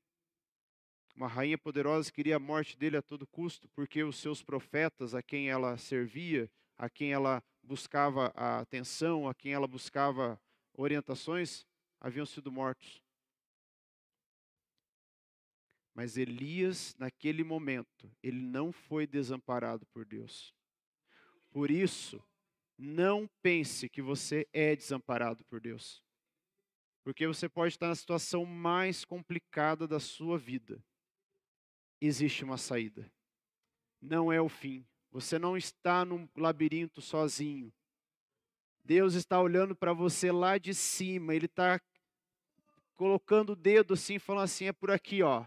Uma 1.14 1.29
rainha 1.29 1.57
poderosa 1.57 2.11
queria 2.11 2.37
a 2.37 2.40
morte 2.40 2.77
dele 2.77 2.96
a 2.96 3.03
todo 3.03 3.27
custo, 3.27 3.68
porque 3.68 4.03
os 4.03 4.18
seus 4.18 4.42
profetas, 4.42 5.14
a 5.14 5.22
quem 5.22 5.48
ela 5.48 5.77
servia, 5.79 6.50
a 6.77 6.90
quem 6.90 7.12
ela 7.12 7.42
buscava 7.62 8.33
a 8.35 8.59
atenção, 8.59 9.29
a 9.29 9.35
quem 9.35 9.53
ela 9.53 9.68
buscava 9.68 10.40
orientações, 10.72 11.64
haviam 12.00 12.27
sido 12.27 12.50
mortos. 12.50 13.00
Mas 15.94 16.16
Elias, 16.16 16.96
naquele 16.98 17.44
momento, 17.44 18.11
ele 18.20 18.40
não 18.40 18.72
foi 18.72 19.07
desamparado 19.07 19.87
por 19.87 20.05
Deus. 20.05 20.53
Por 21.50 21.70
isso, 21.70 22.20
não 22.77 23.31
pense 23.40 23.88
que 23.88 24.03
você 24.03 24.48
é 24.53 24.74
desamparado 24.74 25.44
por 25.44 25.61
Deus. 25.61 26.03
Porque 27.05 27.24
você 27.29 27.48
pode 27.48 27.74
estar 27.74 27.87
na 27.87 27.94
situação 27.94 28.44
mais 28.44 29.05
complicada 29.05 29.87
da 29.87 30.00
sua 30.00 30.37
vida. 30.37 30.85
Existe 32.07 32.45
uma 32.45 32.59
saída. 32.59 33.11
Não 34.01 34.33
é 34.33 34.40
o 34.40 34.49
fim. 34.49 34.87
Você 35.11 35.38
não 35.38 35.57
está 35.57 36.05
num 36.05 36.29
labirinto 36.37 37.01
sozinho. 37.01 37.73
Deus 38.85 39.14
está 39.14 39.40
olhando 39.40 39.75
para 39.75 39.93
você 39.93 40.31
lá 40.31 40.59
de 40.59 40.75
cima. 40.75 41.35
Ele 41.35 41.47
está 41.47 41.81
colocando 42.95 43.51
o 43.51 43.57
dedo 43.57 43.95
assim, 43.95 44.19
falando 44.19 44.45
assim: 44.45 44.67
é 44.67 44.73
por 44.73 44.90
aqui, 44.90 45.23
ó. 45.23 45.47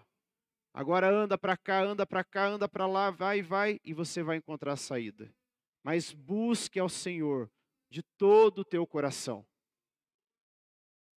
Agora 0.73 1.09
anda 1.09 1.37
para 1.37 1.55
cá, 1.55 1.83
anda 1.83 2.05
para 2.05 2.23
cá, 2.23 2.47
anda 2.47 2.67
para 2.67 2.87
lá, 2.87 3.11
vai, 3.11 3.41
vai, 3.41 3.79
e 3.83 3.93
você 3.93 4.23
vai 4.23 4.37
encontrar 4.37 4.73
a 4.73 4.77
saída. 4.77 5.33
Mas 5.83 6.13
busque 6.13 6.79
ao 6.79 6.89
Senhor 6.89 7.51
de 7.89 8.01
todo 8.17 8.59
o 8.59 8.65
teu 8.65 8.85
coração. 8.85 9.45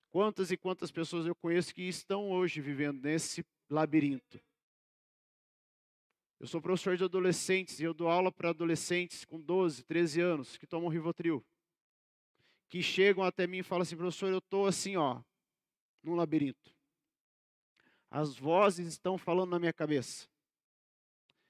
Quantas 0.09 0.51
e 0.51 0.57
quantas 0.57 0.91
pessoas 0.91 1.25
eu 1.25 1.35
conheço 1.35 1.73
que 1.73 1.83
estão 1.83 2.29
hoje 2.29 2.61
vivendo 2.61 3.01
nesse 3.01 3.45
labirinto? 3.69 4.39
Eu 6.39 6.45
sou 6.45 6.61
professor 6.61 6.95
de 6.95 7.03
adolescentes 7.03 7.79
e 7.79 7.83
eu 7.83 7.93
dou 7.93 8.09
aula 8.09 8.31
para 8.31 8.49
adolescentes 8.49 9.25
com 9.25 9.41
12, 9.41 9.83
13 9.83 10.21
anos 10.21 10.57
que 10.57 10.67
tomam 10.67 10.89
Rivotril. 10.89 11.43
que 12.69 12.83
chegam 12.83 13.23
até 13.23 13.47
mim 13.47 13.59
e 13.59 13.63
falam 13.63 13.81
assim, 13.81 13.95
professor, 13.95 14.29
eu 14.29 14.39
estou 14.39 14.67
assim, 14.67 14.97
ó, 14.97 15.21
num 16.03 16.15
labirinto. 16.15 16.75
As 18.09 18.37
vozes 18.37 18.87
estão 18.87 19.17
falando 19.17 19.51
na 19.51 19.59
minha 19.59 19.73
cabeça. 19.73 20.27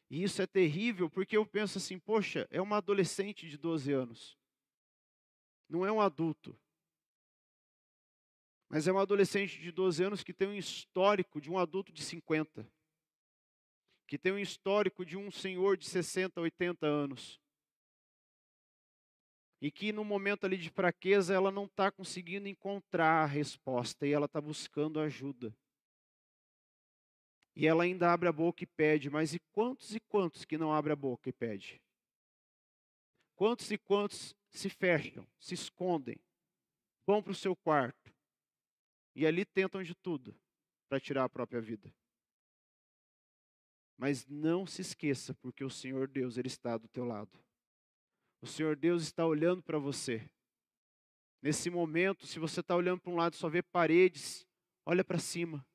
E 0.09 0.23
isso 0.23 0.41
é 0.41 0.47
terrível 0.47 1.09
porque 1.09 1.35
eu 1.35 1.45
penso 1.45 1.79
assim, 1.79 1.99
poxa, 1.99 2.47
é 2.51 2.61
uma 2.61 2.77
adolescente 2.77 3.49
de 3.49 3.57
12 3.57 3.91
anos. 3.91 4.37
Não 5.67 5.85
é 5.85 5.91
um 5.91 5.99
adulto. 5.99 6.57
Mas 8.69 8.87
é 8.87 8.91
uma 8.91 9.01
adolescente 9.01 9.59
de 9.59 9.71
12 9.71 10.03
anos 10.03 10.23
que 10.23 10.33
tem 10.33 10.47
um 10.47 10.53
histórico 10.53 11.41
de 11.41 11.49
um 11.49 11.57
adulto 11.57 11.91
de 11.91 12.03
50. 12.03 12.69
Que 14.07 14.17
tem 14.17 14.31
um 14.31 14.39
histórico 14.39 15.05
de 15.05 15.17
um 15.17 15.29
senhor 15.29 15.77
de 15.77 15.85
60, 15.85 16.39
80 16.39 16.87
anos. 16.87 17.39
E 19.61 19.69
que 19.69 19.91
no 19.91 20.05
momento 20.05 20.45
ali 20.45 20.57
de 20.57 20.69
fraqueza 20.69 21.33
ela 21.33 21.51
não 21.51 21.65
está 21.65 21.91
conseguindo 21.91 22.47
encontrar 22.47 23.23
a 23.23 23.25
resposta 23.25 24.07
e 24.07 24.13
ela 24.13 24.25
está 24.25 24.39
buscando 24.39 24.99
ajuda. 24.99 25.53
E 27.55 27.65
ela 27.65 27.83
ainda 27.83 28.13
abre 28.13 28.29
a 28.29 28.31
boca 28.31 28.63
e 28.63 28.67
pede, 28.67 29.09
mas 29.09 29.33
e 29.33 29.39
quantos 29.51 29.95
e 29.95 29.99
quantos 29.99 30.45
que 30.45 30.57
não 30.57 30.71
abrem 30.71 30.93
a 30.93 30.95
boca 30.95 31.27
e 31.27 31.33
pede? 31.33 31.81
Quantos 33.35 33.71
e 33.71 33.77
quantos 33.77 34.35
se 34.51 34.69
fecham, 34.69 35.27
se 35.39 35.55
escondem, 35.55 36.19
vão 37.05 37.21
para 37.21 37.31
o 37.31 37.35
seu 37.35 37.55
quarto 37.55 38.13
e 39.15 39.25
ali 39.25 39.43
tentam 39.43 39.81
de 39.81 39.95
tudo 39.95 40.39
para 40.87 40.99
tirar 40.99 41.23
a 41.23 41.29
própria 41.29 41.59
vida? 41.59 41.91
Mas 43.97 44.27
não 44.27 44.65
se 44.65 44.81
esqueça, 44.81 45.33
porque 45.33 45.63
o 45.63 45.69
Senhor 45.69 46.07
Deus 46.07 46.37
ele 46.37 46.47
está 46.47 46.77
do 46.77 46.87
teu 46.87 47.03
lado. 47.03 47.31
O 48.41 48.45
Senhor 48.45 48.75
Deus 48.75 49.03
está 49.03 49.25
olhando 49.25 49.63
para 49.63 49.79
você. 49.79 50.29
Nesse 51.41 51.69
momento, 51.69 52.27
se 52.27 52.39
você 52.39 52.59
está 52.59 52.75
olhando 52.75 53.01
para 53.01 53.11
um 53.11 53.15
lado 53.15 53.33
e 53.33 53.37
só 53.37 53.49
vê 53.49 53.61
paredes, 53.63 54.45
olha 54.85 55.03
para 55.03 55.17
cima. 55.17 55.65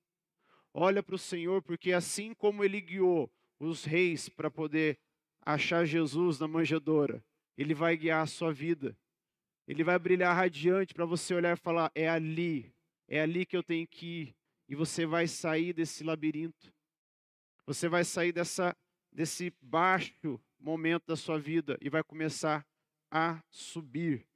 Olha 0.73 1.03
para 1.03 1.15
o 1.15 1.19
Senhor, 1.19 1.63
porque 1.63 1.93
assim 1.93 2.33
como 2.33 2.65
Ele 2.65 2.81
guiou 2.81 3.31
os 3.59 3.85
reis 3.85 4.29
para 4.29 4.51
poder 4.51 4.99
achar 5.45 5.85
Jesus 5.85 6.39
na 6.39 6.49
manjedoura, 6.49 7.25
Ele 7.57 7.75
vai 7.75 7.97
guiar 7.97 8.23
a 8.23 8.27
sua 8.27 8.53
vida. 8.53 8.97
Ele 9.67 9.85
vai 9.85 9.99
brilhar 9.99 10.35
radiante 10.35 10.95
para 10.95 11.05
você 11.05 11.35
olhar 11.35 11.57
e 11.57 11.61
falar: 11.61 11.91
é 11.95 12.09
ali, 12.09 12.73
é 13.09 13.21
ali 13.21 13.45
que 13.45 13.57
eu 13.57 13.63
tenho 13.63 13.87
que 13.87 14.07
ir. 14.07 14.37
E 14.69 14.75
você 14.75 15.05
vai 15.05 15.27
sair 15.27 15.73
desse 15.73 16.03
labirinto. 16.03 16.73
Você 17.67 17.89
vai 17.89 18.05
sair 18.05 18.33
dessa, 18.33 18.77
desse 19.13 19.53
baixo 19.61 20.41
momento 20.59 21.07
da 21.07 21.17
sua 21.17 21.39
vida 21.39 21.79
e 21.81 21.89
vai 21.89 22.03
começar 22.03 22.67
a 23.11 23.43
subir. 23.51 24.27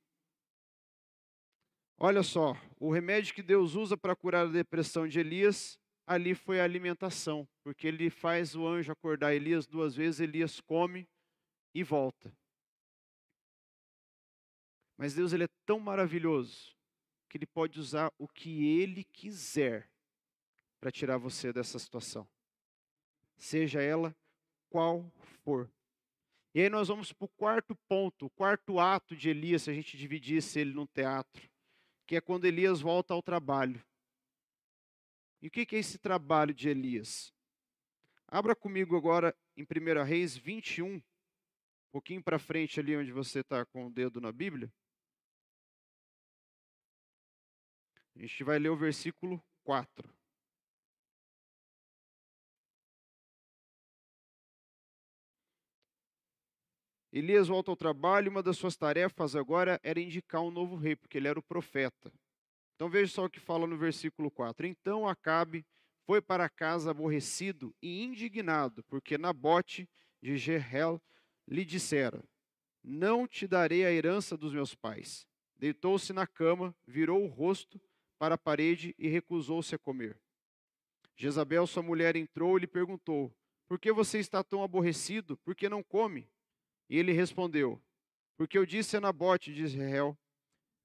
Olha 1.98 2.22
só, 2.22 2.54
o 2.78 2.92
remédio 2.92 3.34
que 3.34 3.42
Deus 3.42 3.74
usa 3.74 3.96
para 3.96 4.14
curar 4.14 4.46
a 4.46 4.50
depressão 4.50 5.08
de 5.08 5.18
Elias, 5.18 5.78
ali 6.06 6.34
foi 6.34 6.60
a 6.60 6.64
alimentação, 6.64 7.48
porque 7.62 7.86
ele 7.86 8.10
faz 8.10 8.54
o 8.54 8.66
anjo 8.66 8.92
acordar 8.92 9.34
Elias 9.34 9.66
duas 9.66 9.94
vezes, 9.94 10.20
Elias 10.20 10.60
come 10.60 11.08
e 11.74 11.82
volta. 11.82 12.36
Mas 14.96 15.14
Deus 15.14 15.32
ele 15.32 15.44
é 15.44 15.48
tão 15.64 15.80
maravilhoso 15.80 16.76
que 17.28 17.38
ele 17.38 17.46
pode 17.46 17.80
usar 17.80 18.12
o 18.18 18.28
que 18.28 18.78
ele 18.78 19.04
quiser 19.04 19.90
para 20.80 20.90
tirar 20.90 21.18
você 21.18 21.52
dessa 21.52 21.78
situação. 21.78 22.28
Seja 23.36 23.82
ela 23.82 24.14
qual 24.70 25.10
for. 25.44 25.70
E 26.54 26.60
aí 26.62 26.70
nós 26.70 26.88
vamos 26.88 27.12
para 27.12 27.26
o 27.26 27.28
quarto 27.28 27.76
ponto, 27.86 28.26
o 28.26 28.30
quarto 28.30 28.80
ato 28.80 29.14
de 29.14 29.28
Elias, 29.28 29.62
se 29.62 29.70
a 29.70 29.74
gente 29.74 29.96
dividisse 29.96 30.58
ele 30.58 30.72
num 30.72 30.86
teatro, 30.86 31.50
que 32.06 32.16
é 32.16 32.20
quando 32.20 32.46
Elias 32.46 32.80
volta 32.80 33.12
ao 33.12 33.22
trabalho. 33.22 33.84
E 35.42 35.48
o 35.48 35.50
que 35.50 35.76
é 35.76 35.78
esse 35.78 35.98
trabalho 35.98 36.54
de 36.54 36.68
Elias? 36.68 37.32
Abra 38.26 38.56
comigo 38.56 38.96
agora 38.96 39.36
em 39.56 39.64
1 39.64 40.02
Reis 40.02 40.36
21, 40.36 40.94
um 40.94 41.02
pouquinho 41.92 42.22
para 42.22 42.38
frente 42.38 42.80
ali 42.80 42.96
onde 42.96 43.12
você 43.12 43.40
está 43.40 43.64
com 43.66 43.86
o 43.86 43.90
dedo 43.90 44.20
na 44.20 44.32
Bíblia. 44.32 44.72
A 48.16 48.20
gente 48.20 48.42
vai 48.42 48.58
ler 48.58 48.70
o 48.70 48.76
versículo 48.76 49.44
4. 49.62 50.15
Elias 57.16 57.48
volta 57.48 57.70
ao 57.70 57.76
trabalho 57.76 58.26
e 58.26 58.28
uma 58.28 58.42
das 58.42 58.58
suas 58.58 58.76
tarefas 58.76 59.34
agora 59.34 59.80
era 59.82 59.98
indicar 59.98 60.42
um 60.42 60.50
novo 60.50 60.76
rei, 60.76 60.94
porque 60.94 61.16
ele 61.16 61.26
era 61.26 61.38
o 61.38 61.42
profeta. 61.42 62.12
Então 62.74 62.90
veja 62.90 63.10
só 63.10 63.24
o 63.24 63.30
que 63.30 63.40
fala 63.40 63.66
no 63.66 63.78
versículo 63.78 64.30
4. 64.30 64.66
Então 64.66 65.08
Acabe 65.08 65.64
foi 66.04 66.20
para 66.20 66.46
casa 66.46 66.90
aborrecido 66.90 67.74
e 67.80 68.02
indignado, 68.04 68.84
porque 68.84 69.16
Nabote 69.16 69.88
de 70.20 70.36
Jerrel 70.36 71.00
lhe 71.48 71.64
dissera: 71.64 72.22
Não 72.84 73.26
te 73.26 73.46
darei 73.46 73.86
a 73.86 73.90
herança 73.90 74.36
dos 74.36 74.52
meus 74.52 74.74
pais. 74.74 75.26
Deitou-se 75.56 76.12
na 76.12 76.26
cama, 76.26 76.76
virou 76.86 77.24
o 77.24 77.28
rosto 77.28 77.80
para 78.18 78.34
a 78.34 78.38
parede 78.38 78.94
e 78.98 79.08
recusou-se 79.08 79.74
a 79.74 79.78
comer. 79.78 80.20
Jezabel, 81.16 81.66
sua 81.66 81.82
mulher, 81.82 82.14
entrou 82.14 82.58
e 82.58 82.60
lhe 82.60 82.66
perguntou: 82.66 83.34
Por 83.66 83.80
que 83.80 83.90
você 83.90 84.18
está 84.18 84.44
tão 84.44 84.62
aborrecido? 84.62 85.38
Por 85.38 85.56
que 85.56 85.66
não 85.66 85.82
come? 85.82 86.28
E 86.88 86.98
ele 86.98 87.12
respondeu: 87.12 87.80
Porque 88.36 88.56
eu 88.56 88.66
disse 88.66 88.96
a 88.96 89.00
Nabote 89.00 89.52
de 89.52 89.62
Israel: 89.62 90.16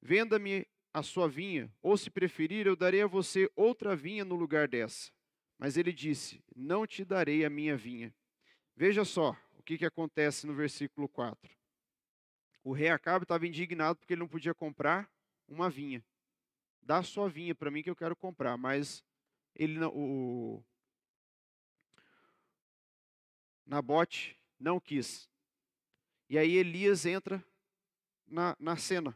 Venda-me 0.01 0.67
a 0.93 1.01
sua 1.01 1.27
vinha, 1.27 1.71
ou 1.81 1.95
se 1.95 2.09
preferir, 2.09 2.67
eu 2.67 2.75
darei 2.75 3.01
a 3.01 3.07
você 3.07 3.49
outra 3.55 3.95
vinha 3.95 4.25
no 4.25 4.35
lugar 4.35 4.67
dessa. 4.67 5.11
Mas 5.57 5.77
ele 5.77 5.93
disse: 5.93 6.43
Não 6.55 6.87
te 6.87 7.05
darei 7.05 7.45
a 7.45 7.49
minha 7.49 7.77
vinha. 7.77 8.13
Veja 8.75 9.05
só 9.05 9.37
o 9.57 9.63
que, 9.63 9.77
que 9.77 9.85
acontece 9.85 10.47
no 10.47 10.53
versículo 10.53 11.07
4. 11.07 11.49
O 12.63 12.73
rei 12.73 12.89
Acabe 12.89 13.23
estava 13.23 13.47
indignado 13.47 13.99
porque 13.99 14.13
ele 14.13 14.21
não 14.21 14.27
podia 14.27 14.53
comprar 14.53 15.09
uma 15.47 15.69
vinha. 15.69 16.03
Dá 16.81 16.97
a 16.97 17.03
sua 17.03 17.29
vinha 17.29 17.53
para 17.53 17.69
mim 17.69 17.83
que 17.83 17.89
eu 17.89 17.95
quero 17.95 18.15
comprar, 18.15 18.57
mas 18.57 19.03
ele 19.55 19.79
o 19.85 20.63
Nabote 23.65 24.37
não 24.59 24.79
quis. 24.79 25.30
E 26.31 26.37
aí 26.37 26.55
Elias 26.55 27.05
entra 27.05 27.43
na, 28.25 28.55
na 28.57 28.77
cena. 28.77 29.13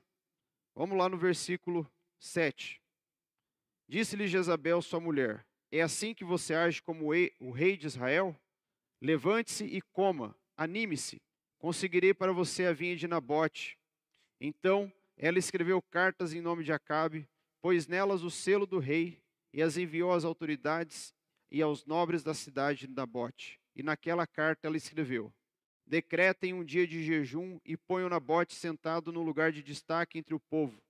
Vamos 0.75 0.97
lá 0.97 1.08
no 1.08 1.17
versículo 1.17 1.89
7. 2.19 2.82
Disse-lhe 3.88 4.28
Jezabel, 4.28 4.82
sua 4.82 4.99
mulher: 4.99 5.47
É 5.71 5.82
assim 5.82 6.13
que 6.13 6.25
você 6.25 6.54
age 6.54 6.82
como 6.82 7.13
o 7.39 7.51
rei 7.51 7.78
de 7.78 7.88
Israel? 7.88 8.38
Levante-se 9.01 9.63
e 9.63 9.82
coma, 9.82 10.36
anime-se, 10.58 11.21
conseguirei 11.58 12.13
para 12.13 12.34
você 12.34 12.65
a 12.65 12.73
vinha 12.73 12.97
de 12.97 13.08
Nabote. 13.08 13.80
Então 14.38 14.91
ela 15.15 15.39
escreveu 15.39 15.82
cartas 15.82 16.34
em 16.34 16.41
nome 16.41 16.65
de 16.65 16.73
Acabe, 16.73 17.25
pôs 17.62 17.88
nelas 17.88 18.23
o 18.23 18.30
selo 18.30 18.65
do 18.65 18.78
rei 18.78 19.23
e 19.54 19.62
as 19.62 19.78
enviou 19.78 20.12
às 20.12 20.25
autoridades 20.25 21.13
e 21.49 21.62
aos 21.62 21.86
nobres 21.86 22.23
da 22.23 22.34
cidade 22.34 22.88
de 22.88 22.93
Nabote. 22.93 23.58
E 23.73 23.82
naquela 23.82 24.28
carta 24.28 24.67
ela 24.67 24.75
escreveu: 24.75 25.34
decretem 25.86 26.54
um 26.54 26.63
dia 26.63 26.88
de 26.88 27.04
jejum 27.04 27.60
e 27.63 27.78
ponham 27.78 28.10
Nabote 28.10 28.56
sentado 28.56 29.12
no 29.12 29.21
lugar 29.21 29.52
de 29.52 29.62
destaque 29.62 30.17
entre 30.17 30.34
o 30.34 30.39
povo. 30.39 30.82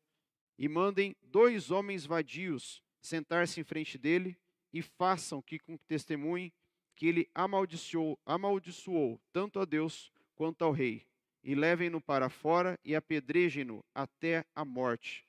E 0.57 0.69
mandem 0.69 1.15
dois 1.21 1.69
homens 1.69 2.05
vadios 2.05 2.81
sentar-se 3.01 3.59
em 3.59 3.63
frente 3.63 3.97
dele 3.97 4.37
e 4.71 4.81
façam 4.81 5.41
que 5.41 5.59
com 5.59 5.77
testemunhe 5.77 6.53
que 6.95 7.07
ele 7.07 7.29
amaldiçoou, 7.35 8.17
amaldiçoou 8.25 9.19
tanto 9.33 9.59
a 9.59 9.65
Deus 9.65 10.11
quanto 10.33 10.63
ao 10.63 10.71
rei. 10.71 11.05
E 11.43 11.53
levem-no 11.53 12.01
para 12.01 12.29
fora 12.29 12.79
e 12.83 12.95
apedrejem-no 12.95 13.83
até 13.93 14.45
a 14.55 14.65
morte. 14.65 15.27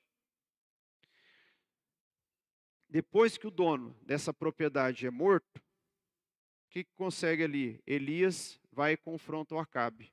Depois 2.88 3.37
que 3.37 3.46
o 3.46 3.50
dono 3.50 3.94
dessa 4.02 4.33
propriedade 4.33 5.07
é 5.07 5.11
morto, 5.11 5.61
o 6.66 6.68
que 6.68 6.85
consegue 6.96 7.44
ali? 7.44 7.81
Elias 7.87 8.61
vai 8.70 8.92
e 8.92 8.96
confronta 8.96 9.55
o 9.55 9.59
Acabe. 9.59 10.12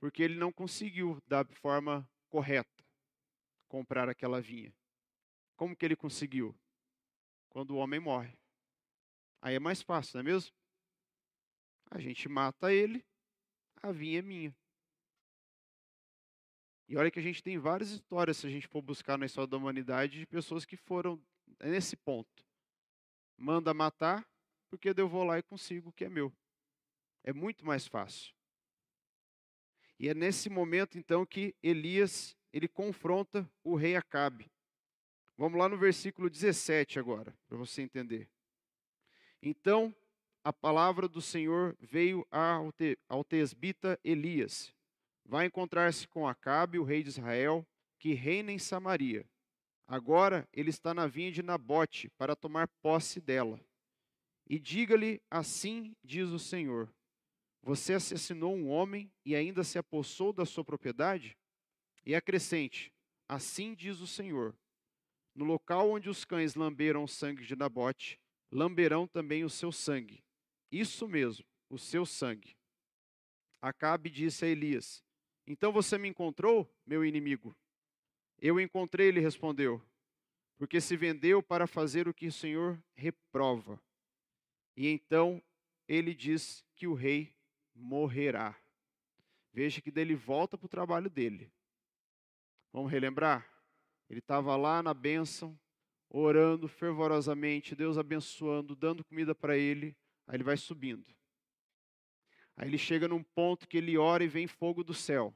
Porque 0.00 0.22
ele 0.22 0.34
não 0.34 0.52
conseguiu, 0.52 1.22
da 1.26 1.44
forma 1.44 2.08
correta, 2.28 2.84
comprar 3.68 4.08
aquela 4.08 4.40
vinha. 4.40 4.74
Como 5.56 5.76
que 5.76 5.84
ele 5.84 5.94
conseguiu? 5.94 6.54
Quando 7.48 7.72
o 7.72 7.76
homem 7.76 8.00
morre. 8.00 8.36
Aí 9.40 9.54
é 9.54 9.60
mais 9.60 9.82
fácil, 9.82 10.14
não 10.14 10.20
é 10.22 10.24
mesmo? 10.24 10.52
A 11.90 12.00
gente 12.00 12.28
mata 12.28 12.72
ele, 12.72 13.04
a 13.82 13.92
vinha 13.92 14.20
é 14.20 14.22
minha. 14.22 14.56
E 16.88 16.96
olha 16.96 17.10
que 17.10 17.18
a 17.18 17.22
gente 17.22 17.42
tem 17.42 17.58
várias 17.58 17.90
histórias, 17.90 18.38
se 18.38 18.46
a 18.46 18.50
gente 18.50 18.66
for 18.66 18.82
buscar 18.82 19.16
na 19.16 19.26
história 19.26 19.48
da 19.48 19.56
humanidade, 19.56 20.18
de 20.18 20.26
pessoas 20.26 20.64
que 20.64 20.76
foram 20.76 21.22
nesse 21.60 21.96
ponto. 21.96 22.44
Manda 23.36 23.72
matar, 23.72 24.26
porque 24.72 24.98
eu 24.98 25.06
vou 25.06 25.22
lá 25.22 25.38
e 25.38 25.42
consigo 25.42 25.90
o 25.90 25.92
que 25.92 26.06
é 26.06 26.08
meu. 26.08 26.32
É 27.22 27.30
muito 27.30 27.62
mais 27.62 27.86
fácil. 27.86 28.34
E 29.98 30.08
é 30.08 30.14
nesse 30.14 30.48
momento, 30.48 30.96
então, 30.96 31.26
que 31.26 31.54
Elias 31.62 32.34
ele 32.50 32.66
confronta 32.66 33.46
o 33.62 33.74
rei 33.74 33.96
Acabe. 33.96 34.50
Vamos 35.36 35.58
lá 35.58 35.68
no 35.68 35.76
versículo 35.76 36.30
17 36.30 36.98
agora, 36.98 37.36
para 37.46 37.58
você 37.58 37.82
entender. 37.82 38.30
Então, 39.42 39.94
a 40.42 40.54
palavra 40.54 41.06
do 41.06 41.20
Senhor 41.20 41.76
veio 41.78 42.26
ao, 42.30 42.72
te, 42.72 42.98
ao 43.10 43.22
tesbita 43.22 44.00
Elias. 44.02 44.74
Vai 45.22 45.44
encontrar-se 45.44 46.08
com 46.08 46.26
Acabe, 46.26 46.78
o 46.78 46.84
rei 46.84 47.02
de 47.02 47.10
Israel, 47.10 47.66
que 47.98 48.14
reina 48.14 48.50
em 48.50 48.58
Samaria. 48.58 49.28
Agora 49.86 50.48
ele 50.50 50.70
está 50.70 50.94
na 50.94 51.06
vinha 51.06 51.30
de 51.30 51.42
Nabote 51.42 52.08
para 52.16 52.34
tomar 52.34 52.68
posse 52.80 53.20
dela. 53.20 53.60
E 54.46 54.58
diga-lhe: 54.58 55.20
Assim 55.30 55.94
diz 56.02 56.28
o 56.28 56.38
Senhor: 56.38 56.92
Você 57.62 57.94
assassinou 57.94 58.54
um 58.54 58.68
homem 58.68 59.10
e 59.24 59.34
ainda 59.34 59.64
se 59.64 59.78
apossou 59.78 60.32
da 60.32 60.44
sua 60.44 60.64
propriedade? 60.64 61.36
E 62.04 62.14
acrescente: 62.14 62.92
Assim 63.28 63.74
diz 63.74 64.00
o 64.00 64.06
Senhor: 64.06 64.54
No 65.34 65.44
local 65.44 65.90
onde 65.90 66.08
os 66.10 66.24
cães 66.24 66.54
lamberam 66.54 67.04
o 67.04 67.08
sangue 67.08 67.44
de 67.44 67.56
Nabote, 67.56 68.20
lamberão 68.50 69.06
também 69.06 69.44
o 69.44 69.50
seu 69.50 69.72
sangue. 69.72 70.22
Isso 70.70 71.08
mesmo, 71.08 71.44
o 71.70 71.78
seu 71.78 72.04
sangue. 72.04 72.56
Acabe 73.60 74.10
disse 74.10 74.44
a 74.44 74.48
Elias: 74.48 75.02
Então 75.46 75.72
você 75.72 75.96
me 75.96 76.08
encontrou, 76.08 76.70
meu 76.86 77.04
inimigo? 77.04 77.56
Eu 78.40 78.58
encontrei, 78.58 79.06
ele 79.06 79.20
respondeu, 79.20 79.80
porque 80.58 80.80
se 80.80 80.96
vendeu 80.96 81.42
para 81.42 81.66
fazer 81.66 82.08
o 82.08 82.14
que 82.14 82.26
o 82.26 82.32
Senhor 82.32 82.82
reprova. 82.94 83.80
E 84.76 84.88
então 84.88 85.42
ele 85.86 86.14
diz 86.14 86.64
que 86.74 86.86
o 86.86 86.94
rei 86.94 87.34
morrerá. 87.74 88.56
Veja 89.52 89.80
que 89.80 89.90
dele 89.90 90.14
volta 90.14 90.56
para 90.56 90.66
o 90.66 90.68
trabalho 90.68 91.10
dele. 91.10 91.52
Vamos 92.72 92.90
relembrar? 92.90 93.46
Ele 94.08 94.20
estava 94.20 94.56
lá 94.56 94.82
na 94.82 94.94
bênção, 94.94 95.58
orando 96.08 96.68
fervorosamente, 96.68 97.74
Deus 97.74 97.98
abençoando, 97.98 98.74
dando 98.74 99.04
comida 99.04 99.34
para 99.34 99.56
ele. 99.56 99.96
Aí 100.26 100.36
ele 100.36 100.44
vai 100.44 100.56
subindo. 100.56 101.06
Aí 102.56 102.68
ele 102.68 102.78
chega 102.78 103.08
num 103.08 103.22
ponto 103.22 103.68
que 103.68 103.76
ele 103.76 103.98
ora 103.98 104.24
e 104.24 104.28
vem 104.28 104.46
fogo 104.46 104.84
do 104.84 104.94
céu. 104.94 105.34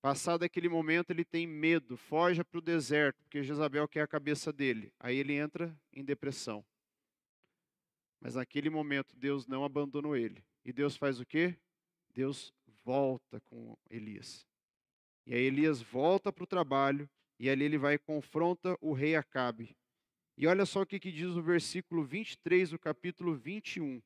Passado 0.00 0.44
aquele 0.44 0.68
momento, 0.68 1.10
ele 1.10 1.24
tem 1.24 1.46
medo, 1.46 1.96
foge 1.96 2.44
para 2.44 2.58
o 2.58 2.62
deserto, 2.62 3.20
porque 3.24 3.42
Jezabel 3.42 3.88
quer 3.88 4.02
a 4.02 4.06
cabeça 4.06 4.52
dele. 4.52 4.92
Aí 4.98 5.16
ele 5.16 5.34
entra 5.34 5.76
em 5.92 6.04
depressão. 6.04 6.64
Mas 8.20 8.34
naquele 8.34 8.68
momento, 8.68 9.16
Deus 9.16 9.46
não 9.46 9.64
abandonou 9.64 10.16
ele. 10.16 10.44
E 10.64 10.72
Deus 10.72 10.96
faz 10.96 11.20
o 11.20 11.26
quê? 11.26 11.56
Deus 12.12 12.52
volta 12.84 13.40
com 13.42 13.76
Elias. 13.88 14.46
E 15.26 15.34
aí 15.34 15.42
Elias 15.42 15.80
volta 15.80 16.32
para 16.32 16.44
o 16.44 16.46
trabalho, 16.46 17.08
e 17.38 17.48
ali 17.48 17.64
ele 17.64 17.78
vai 17.78 17.94
e 17.94 17.98
confronta 17.98 18.76
o 18.80 18.92
rei 18.92 19.14
Acabe. 19.14 19.76
E 20.36 20.46
olha 20.46 20.64
só 20.64 20.82
o 20.82 20.86
que, 20.86 20.98
que 20.98 21.12
diz 21.12 21.30
o 21.30 21.42
versículo 21.42 22.04
23 22.04 22.70
do 22.70 22.78
capítulo 22.78 23.34
21. 23.34 24.02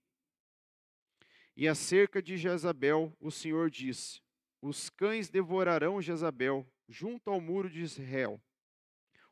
E 1.56 1.68
acerca 1.68 2.22
de 2.22 2.36
Jezabel, 2.36 3.14
o 3.20 3.30
Senhor 3.30 3.70
disse: 3.70 4.20
Os 4.60 4.90
cães 4.90 5.28
devorarão 5.28 6.00
Jezabel 6.02 6.66
junto 6.88 7.30
ao 7.30 7.40
muro 7.40 7.68
de 7.70 7.80
Israel. 7.80 8.40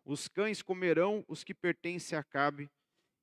Os 0.04 0.28
cães 0.28 0.62
comerão 0.62 1.24
os 1.28 1.42
que 1.44 1.54
pertencem 1.54 2.16
a 2.16 2.20
Acabe 2.20 2.70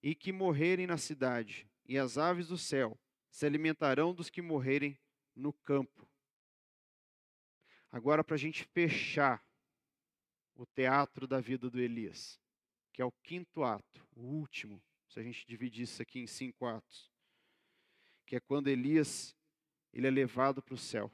e 0.02 0.14
que 0.16 0.32
morrerem 0.32 0.88
na 0.88 0.98
cidade, 0.98 1.70
e 1.86 1.98
as 1.98 2.18
aves 2.18 2.48
do 2.48 2.58
céu 2.58 3.00
se 3.30 3.46
alimentarão 3.46 4.14
dos 4.14 4.30
que 4.30 4.42
morrerem 4.42 4.98
no 5.36 5.54
campo. 5.54 6.08
Agora, 7.92 8.24
para 8.24 8.36
a 8.36 8.40
gente 8.40 8.64
fechar 8.64 9.44
o 10.56 10.66
teatro 10.66 11.28
da 11.28 11.40
vida 11.40 11.70
do 11.70 11.80
Elias, 11.80 12.40
que 12.92 13.02
é 13.02 13.06
o 13.06 13.12
quinto 13.12 13.64
ato, 13.64 14.08
o 14.16 14.22
último, 14.22 14.84
se 15.08 15.20
a 15.20 15.24
gente 15.24 15.46
dividir 15.48 15.84
isso 15.84 16.02
aqui 16.02 16.20
em 16.20 16.28
cinco 16.28 16.66
atos, 16.66 17.12
que 18.26 18.36
é 18.36 18.40
quando 18.40 18.68
Elias 18.68 19.36
ele 19.94 20.08
é 20.08 20.12
levado 20.12 20.62
para 20.62 20.74
o 20.74 20.78
céu. 20.78 21.12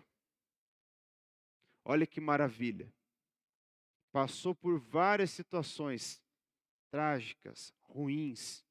Olha 1.86 2.08
que 2.08 2.20
maravilha. 2.20 2.92
Passou 4.12 4.56
por 4.56 4.80
várias 4.80 5.32
situações 5.32 6.22
trágicas, 6.90 7.74
ruins. 7.82 8.66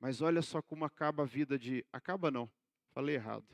Mas 0.00 0.22
olha 0.22 0.40
só 0.40 0.62
como 0.62 0.84
acaba 0.84 1.22
a 1.24 1.26
vida 1.26 1.58
de. 1.58 1.84
Acaba 1.92 2.30
não, 2.30 2.50
falei 2.88 3.16
errado. 3.16 3.46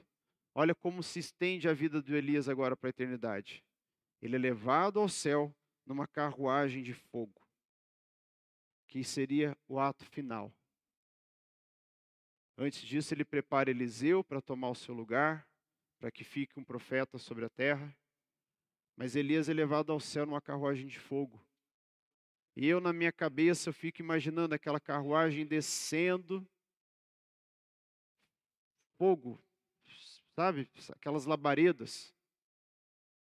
Olha 0.54 0.74
como 0.74 1.02
se 1.02 1.18
estende 1.18 1.68
a 1.68 1.74
vida 1.74 2.00
do 2.00 2.16
Elias 2.16 2.48
agora 2.48 2.76
para 2.76 2.88
a 2.88 2.90
eternidade. 2.90 3.64
Ele 4.22 4.36
é 4.36 4.38
levado 4.38 5.00
ao 5.00 5.08
céu 5.08 5.54
numa 5.84 6.06
carruagem 6.06 6.82
de 6.82 6.94
fogo, 6.94 7.46
que 8.88 9.04
seria 9.04 9.56
o 9.68 9.78
ato 9.78 10.04
final. 10.06 10.50
Antes 12.56 12.80
disso, 12.80 13.12
ele 13.12 13.24
prepara 13.24 13.70
Eliseu 13.70 14.24
para 14.24 14.40
tomar 14.40 14.70
o 14.70 14.74
seu 14.74 14.94
lugar, 14.94 15.46
para 15.98 16.10
que 16.10 16.24
fique 16.24 16.58
um 16.58 16.64
profeta 16.64 17.18
sobre 17.18 17.44
a 17.44 17.50
terra. 17.50 17.94
Mas 18.96 19.14
Elias 19.14 19.48
é 19.48 19.52
levado 19.52 19.92
ao 19.92 20.00
céu 20.00 20.24
numa 20.24 20.40
carruagem 20.40 20.86
de 20.86 20.98
fogo. 20.98 21.45
E 22.56 22.66
eu, 22.66 22.80
na 22.80 22.92
minha 22.92 23.12
cabeça, 23.12 23.68
eu 23.68 23.74
fico 23.74 24.00
imaginando 24.00 24.54
aquela 24.54 24.80
carruagem 24.80 25.46
descendo, 25.46 26.48
fogo 28.96 29.38
sabe? 30.36 30.68
Aquelas 30.90 31.24
labaredas. 31.24 32.14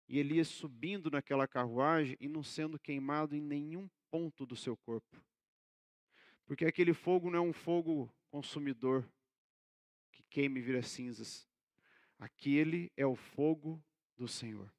E 0.08 0.20
Elias 0.20 0.50
subindo 0.50 1.10
naquela 1.10 1.48
carruagem 1.48 2.18
e 2.20 2.28
não 2.28 2.44
sendo 2.44 2.78
queimado 2.78 3.36
em 3.36 3.42
nenhum 3.42 3.90
ponto 4.12 4.46
do 4.46 4.56
seu 4.56 4.76
corpo. 4.76 5.18
Porque 6.46 6.66
aquele 6.66 6.94
fogo 6.94 7.30
não 7.30 7.40
é 7.40 7.42
um 7.42 7.54
fogo 7.54 8.12
consumidor 8.30 9.08
que 10.12 10.24
queima 10.24 10.58
e 10.58 10.62
vira 10.62 10.82
cinzas. 10.82 11.48
Aquele 12.18 12.92
é 12.98 13.06
o 13.06 13.16
fogo 13.16 13.82
do 14.18 14.28
Senhor. 14.28 14.70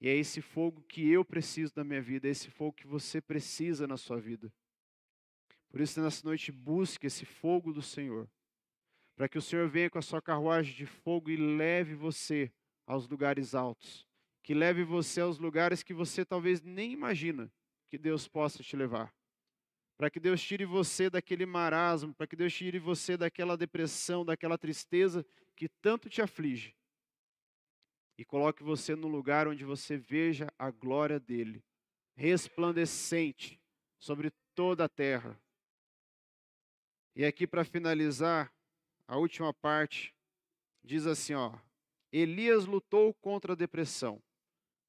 E 0.00 0.08
é 0.08 0.14
esse 0.14 0.40
fogo 0.40 0.82
que 0.82 1.08
eu 1.10 1.24
preciso 1.24 1.72
na 1.76 1.84
minha 1.84 2.02
vida, 2.02 2.28
é 2.28 2.30
esse 2.30 2.50
fogo 2.50 2.72
que 2.72 2.86
você 2.86 3.20
precisa 3.20 3.86
na 3.86 3.96
sua 3.96 4.20
vida. 4.20 4.52
Por 5.68 5.80
isso, 5.80 6.00
nessa 6.00 6.26
noite, 6.26 6.52
busque 6.52 7.06
esse 7.06 7.24
fogo 7.24 7.72
do 7.72 7.82
Senhor 7.82 8.28
para 9.16 9.28
que 9.28 9.38
o 9.38 9.42
Senhor 9.42 9.66
venha 9.66 9.88
com 9.88 9.98
a 9.98 10.02
sua 10.02 10.20
carruagem 10.20 10.74
de 10.74 10.84
fogo 10.84 11.30
e 11.30 11.36
leve 11.36 11.94
você 11.94 12.52
aos 12.86 13.08
lugares 13.08 13.54
altos, 13.54 14.06
que 14.42 14.52
leve 14.54 14.84
você 14.84 15.22
aos 15.22 15.38
lugares 15.38 15.82
que 15.82 15.94
você 15.94 16.24
talvez 16.24 16.60
nem 16.60 16.92
imagina 16.92 17.50
que 17.88 17.96
Deus 17.96 18.28
possa 18.28 18.62
te 18.62 18.76
levar. 18.76 19.12
Para 19.96 20.10
que 20.10 20.20
Deus 20.20 20.42
tire 20.42 20.66
você 20.66 21.08
daquele 21.08 21.46
marasmo, 21.46 22.14
para 22.14 22.26
que 22.26 22.36
Deus 22.36 22.52
tire 22.54 22.78
você 22.78 23.16
daquela 23.16 23.56
depressão, 23.56 24.26
daquela 24.26 24.58
tristeza 24.58 25.24
que 25.56 25.68
tanto 25.80 26.10
te 26.10 26.20
aflige. 26.20 26.76
E 28.18 28.24
coloque 28.24 28.62
você 28.62 28.94
no 28.94 29.08
lugar 29.08 29.46
onde 29.46 29.64
você 29.64 29.96
veja 29.96 30.46
a 30.58 30.70
glória 30.70 31.20
dele, 31.20 31.62
resplandecente 32.14 33.60
sobre 33.98 34.32
toda 34.54 34.84
a 34.84 34.88
terra. 34.88 35.38
E 37.14 37.24
aqui 37.24 37.46
para 37.46 37.64
finalizar, 37.64 38.52
a 39.06 39.16
última 39.16 39.52
parte 39.52 40.14
diz 40.82 41.06
assim, 41.06 41.34
ó: 41.34 41.58
Elias 42.12 42.64
lutou 42.64 43.12
contra 43.14 43.52
a 43.52 43.56
depressão. 43.56 44.22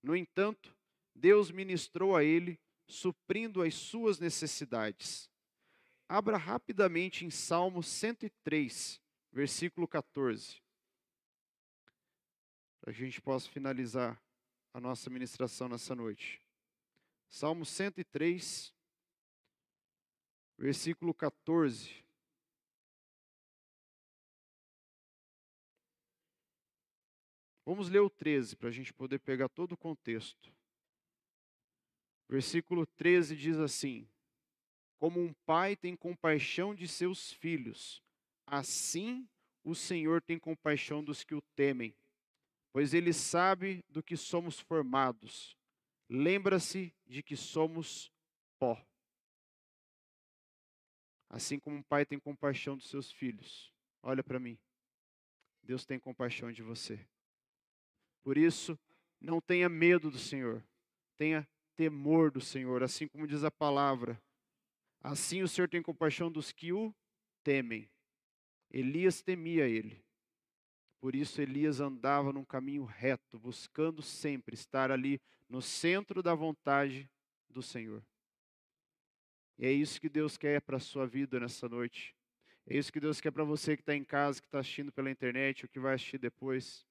No 0.01 0.15
entanto, 0.15 0.75
Deus 1.13 1.51
ministrou 1.51 2.15
a 2.15 2.23
ele, 2.23 2.59
suprindo 2.87 3.61
as 3.61 3.75
suas 3.75 4.19
necessidades. 4.19 5.29
Abra 6.07 6.37
rapidamente 6.37 7.25
em 7.25 7.29
Salmo 7.29 7.83
103, 7.83 9.01
versículo 9.31 9.87
14. 9.87 10.61
Para 12.87 12.93
a 12.93 12.95
gente 12.95 13.19
possa 13.19 13.49
finalizar 13.49 14.17
a 14.73 14.79
nossa 14.79 15.09
ministração 15.09 15.67
nessa 15.67 15.93
noite. 15.93 16.41
Salmo 17.27 17.65
103, 17.65 18.73
versículo 20.57 21.13
14. 21.13 22.01
Vamos 27.65 27.89
ler 27.89 27.99
o 27.99 28.09
13 28.09 28.55
para 28.55 28.69
a 28.69 28.71
gente 28.71 28.93
poder 28.93 29.19
pegar 29.19 29.49
todo 29.49 29.73
o 29.73 29.77
contexto. 29.77 30.49
Versículo 32.29 32.85
13 32.85 33.35
diz 33.35 33.57
assim: 33.57 34.07
Como 34.97 35.19
um 35.19 35.33
pai 35.45 35.75
tem 35.75 35.93
compaixão 35.93 36.73
de 36.73 36.87
seus 36.87 37.33
filhos, 37.33 38.01
assim 38.45 39.27
o 39.61 39.75
Senhor 39.75 40.21
tem 40.21 40.39
compaixão 40.39 41.03
dos 41.03 41.25
que 41.25 41.35
o 41.35 41.41
temem, 41.53 41.93
pois 42.77 42.93
ele 42.93 43.11
sabe 43.11 43.83
do 43.89 44.03
que 44.03 44.15
somos 44.15 44.59
formados. 44.59 45.57
Lembra-se 46.07 46.93
de 47.07 47.23
que 47.23 47.35
somos 47.35 48.13
pó. 48.59 48.79
Assim 51.27 51.57
como 51.57 51.77
um 51.77 51.81
pai 51.81 52.05
tem 52.05 52.19
compaixão 52.19 52.77
dos 52.77 52.87
seus 52.87 53.11
filhos. 53.11 53.73
Olha 54.03 54.23
para 54.23 54.39
mim. 54.39 54.59
Deus 55.63 55.87
tem 55.87 55.99
compaixão 55.99 56.51
de 56.51 56.61
você. 56.61 57.03
Por 58.21 58.37
isso, 58.37 58.77
Não 59.19 59.41
tenha 59.41 59.67
medo 59.67 60.11
do 60.11 60.19
Senhor, 60.19 60.63
tenha 61.17 61.49
temor 61.75 62.29
do 62.29 62.39
Senhor, 62.39 62.83
assim 62.83 63.07
como 63.07 63.25
diz 63.25 63.43
a 63.43 63.49
palavra. 63.49 64.21
Assim 65.01 65.41
o 65.41 65.47
Senhor 65.47 65.67
tem 65.67 65.81
compaixão 65.81 66.31
dos 66.31 66.51
que 66.51 66.71
o 66.71 66.93
temem. 67.43 67.89
Elias 68.69 69.23
temia 69.23 69.67
ele. 69.67 70.05
Por 71.07 71.15
isso 71.15 71.41
Elias 71.41 71.79
andava 71.79 72.33
num 72.33 72.43
caminho 72.43 72.83
reto, 72.83 73.39
buscando 73.39 74.01
sempre 74.01 74.55
estar 74.55 74.91
ali 74.91 75.21
no 75.47 75.61
centro 75.61 76.21
da 76.21 76.35
vontade 76.35 77.09
do 77.49 77.61
Senhor. 77.61 78.05
E 79.57 79.65
é 79.65 79.71
isso 79.71 80.01
que 80.01 80.09
Deus 80.09 80.35
quer 80.35 80.59
para 80.59 80.75
a 80.75 80.81
sua 80.81 81.07
vida 81.07 81.39
nessa 81.39 81.69
noite. 81.69 82.13
É 82.65 82.75
isso 82.75 82.91
que 82.91 82.99
Deus 82.99 83.21
quer 83.21 83.31
para 83.31 83.45
você 83.45 83.77
que 83.77 83.83
está 83.83 83.95
em 83.95 84.03
casa, 84.03 84.41
que 84.41 84.47
está 84.47 84.59
assistindo 84.59 84.91
pela 84.91 85.09
internet, 85.09 85.63
ou 85.63 85.69
que 85.69 85.79
vai 85.79 85.95
assistir 85.95 86.17
depois. 86.17 86.85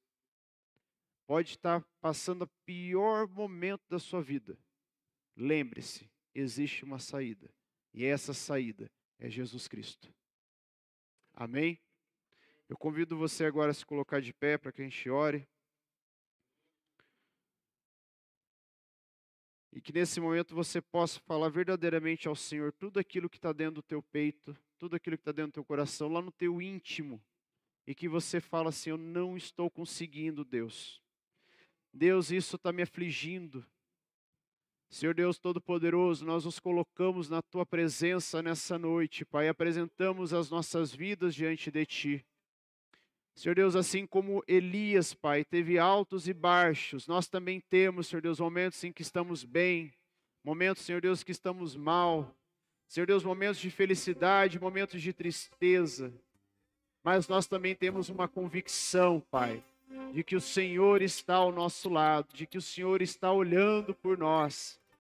Pode 1.27 1.51
estar 1.51 1.85
passando 2.01 2.45
o 2.45 2.51
pior 2.65 3.29
momento 3.29 3.83
da 3.87 3.99
sua 3.99 4.23
vida. 4.23 4.59
Lembre-se, 5.37 6.11
existe 6.35 6.87
uma 6.87 6.99
saída. 6.99 7.53
E 7.93 8.07
essa 8.07 8.33
saída 8.33 8.91
é 9.19 9.29
Jesus 9.29 9.69
Cristo. 9.69 10.11
Amém? 11.35 11.79
Eu 12.69 12.77
convido 12.77 13.17
você 13.17 13.45
agora 13.45 13.71
a 13.71 13.75
se 13.75 13.87
colocar 13.87 14.21
de 14.21 14.33
pé 14.33 14.59
para 14.59 14.73
que 14.73 14.83
a 14.83 14.85
gente 14.85 15.09
ore. 15.09 15.47
E 19.73 19.81
que 19.81 19.93
nesse 19.93 20.19
momento 20.19 20.55
você 20.55 20.81
possa 20.81 21.21
falar 21.21 21.49
verdadeiramente 21.49 22.27
ao 22.27 22.35
Senhor 22.35 22.73
tudo 22.73 22.99
aquilo 22.99 23.29
que 23.29 23.37
está 23.37 23.53
dentro 23.53 23.77
do 23.77 23.83
teu 23.83 24.03
peito, 24.03 24.57
tudo 24.79 24.97
aquilo 24.97 25.17
que 25.17 25.21
está 25.21 25.33
dentro 25.33 25.53
do 25.53 25.55
teu 25.55 25.65
coração, 25.65 26.09
lá 26.09 26.21
no 26.21 26.33
teu 26.33 26.61
íntimo. 26.61 27.23
E 27.87 27.95
que 27.95 28.09
você 28.09 28.41
fala 28.41 28.71
assim: 28.71 28.91
Eu 28.91 28.99
não 28.99 29.37
estou 29.37 29.71
conseguindo, 29.71 30.45
Deus. 30.45 31.01
Deus, 31.93 32.31
isso 32.31 32.57
está 32.57 32.73
me 32.73 32.83
afligindo. 32.83 33.65
Senhor 34.89 35.15
Deus 35.15 35.39
Todo-Poderoso, 35.39 36.25
nós 36.25 36.45
nos 36.45 36.59
colocamos 36.59 37.29
na 37.29 37.43
tua 37.43 37.67
presença 37.67 38.43
nessa 38.43 38.79
noite, 38.79 39.25
Pai, 39.25 39.49
apresentamos 39.49 40.33
as 40.33 40.49
nossas 40.49 40.95
vidas 40.95 41.35
diante 41.35 41.71
de 41.71 41.85
ti. 41.85 42.27
Senhor 43.37 43.55
Deus, 43.55 43.77
assim 43.77 44.07
como 44.07 44.43
Elias, 44.49 45.13
Pai, 45.13 45.45
teve 45.45 45.79
altos 45.79 46.27
e 46.27 46.33
baixos, 46.33 47.07
nós 47.07 47.29
também 47.29 47.61
temos, 47.61 48.07
Senhor 48.07 48.23
Deus, 48.23 48.41
momentos 48.41 48.83
em 48.83 48.91
que 48.91 49.03
estamos 49.03 49.45
bem, 49.45 49.93
momentos, 50.43 50.83
Senhor 50.83 51.03
Deus, 51.03 51.23
que 51.23 51.33
estamos 51.33 51.77
mal, 51.77 52.35
Senhor 52.89 53.07
Deus, 53.07 53.23
momentos 53.23 53.61
de 53.61 53.71
felicidade, 53.71 54.59
momentos 54.59 55.03
de 55.03 55.13
tristeza, 55.13 56.15
mas 57.05 57.29
nós 57.29 57.47
também 57.47 57.75
temos 57.75 58.09
uma 58.09 58.27
convicção, 58.27 59.21
Pai, 59.31 59.63
de 60.15 60.25
que 60.25 60.35
o 60.35 60.41
Senhor 60.41 61.03
está 61.03 61.35
ao 61.35 61.53
nosso 61.53 61.91
lado, 61.91 62.33
de 62.33 62.47
que 62.47 62.57
o 62.57 62.63
Senhor 62.63 63.03
está 63.03 63.31
olhando 63.31 63.95
por 63.95 64.17
nós, 64.17 64.81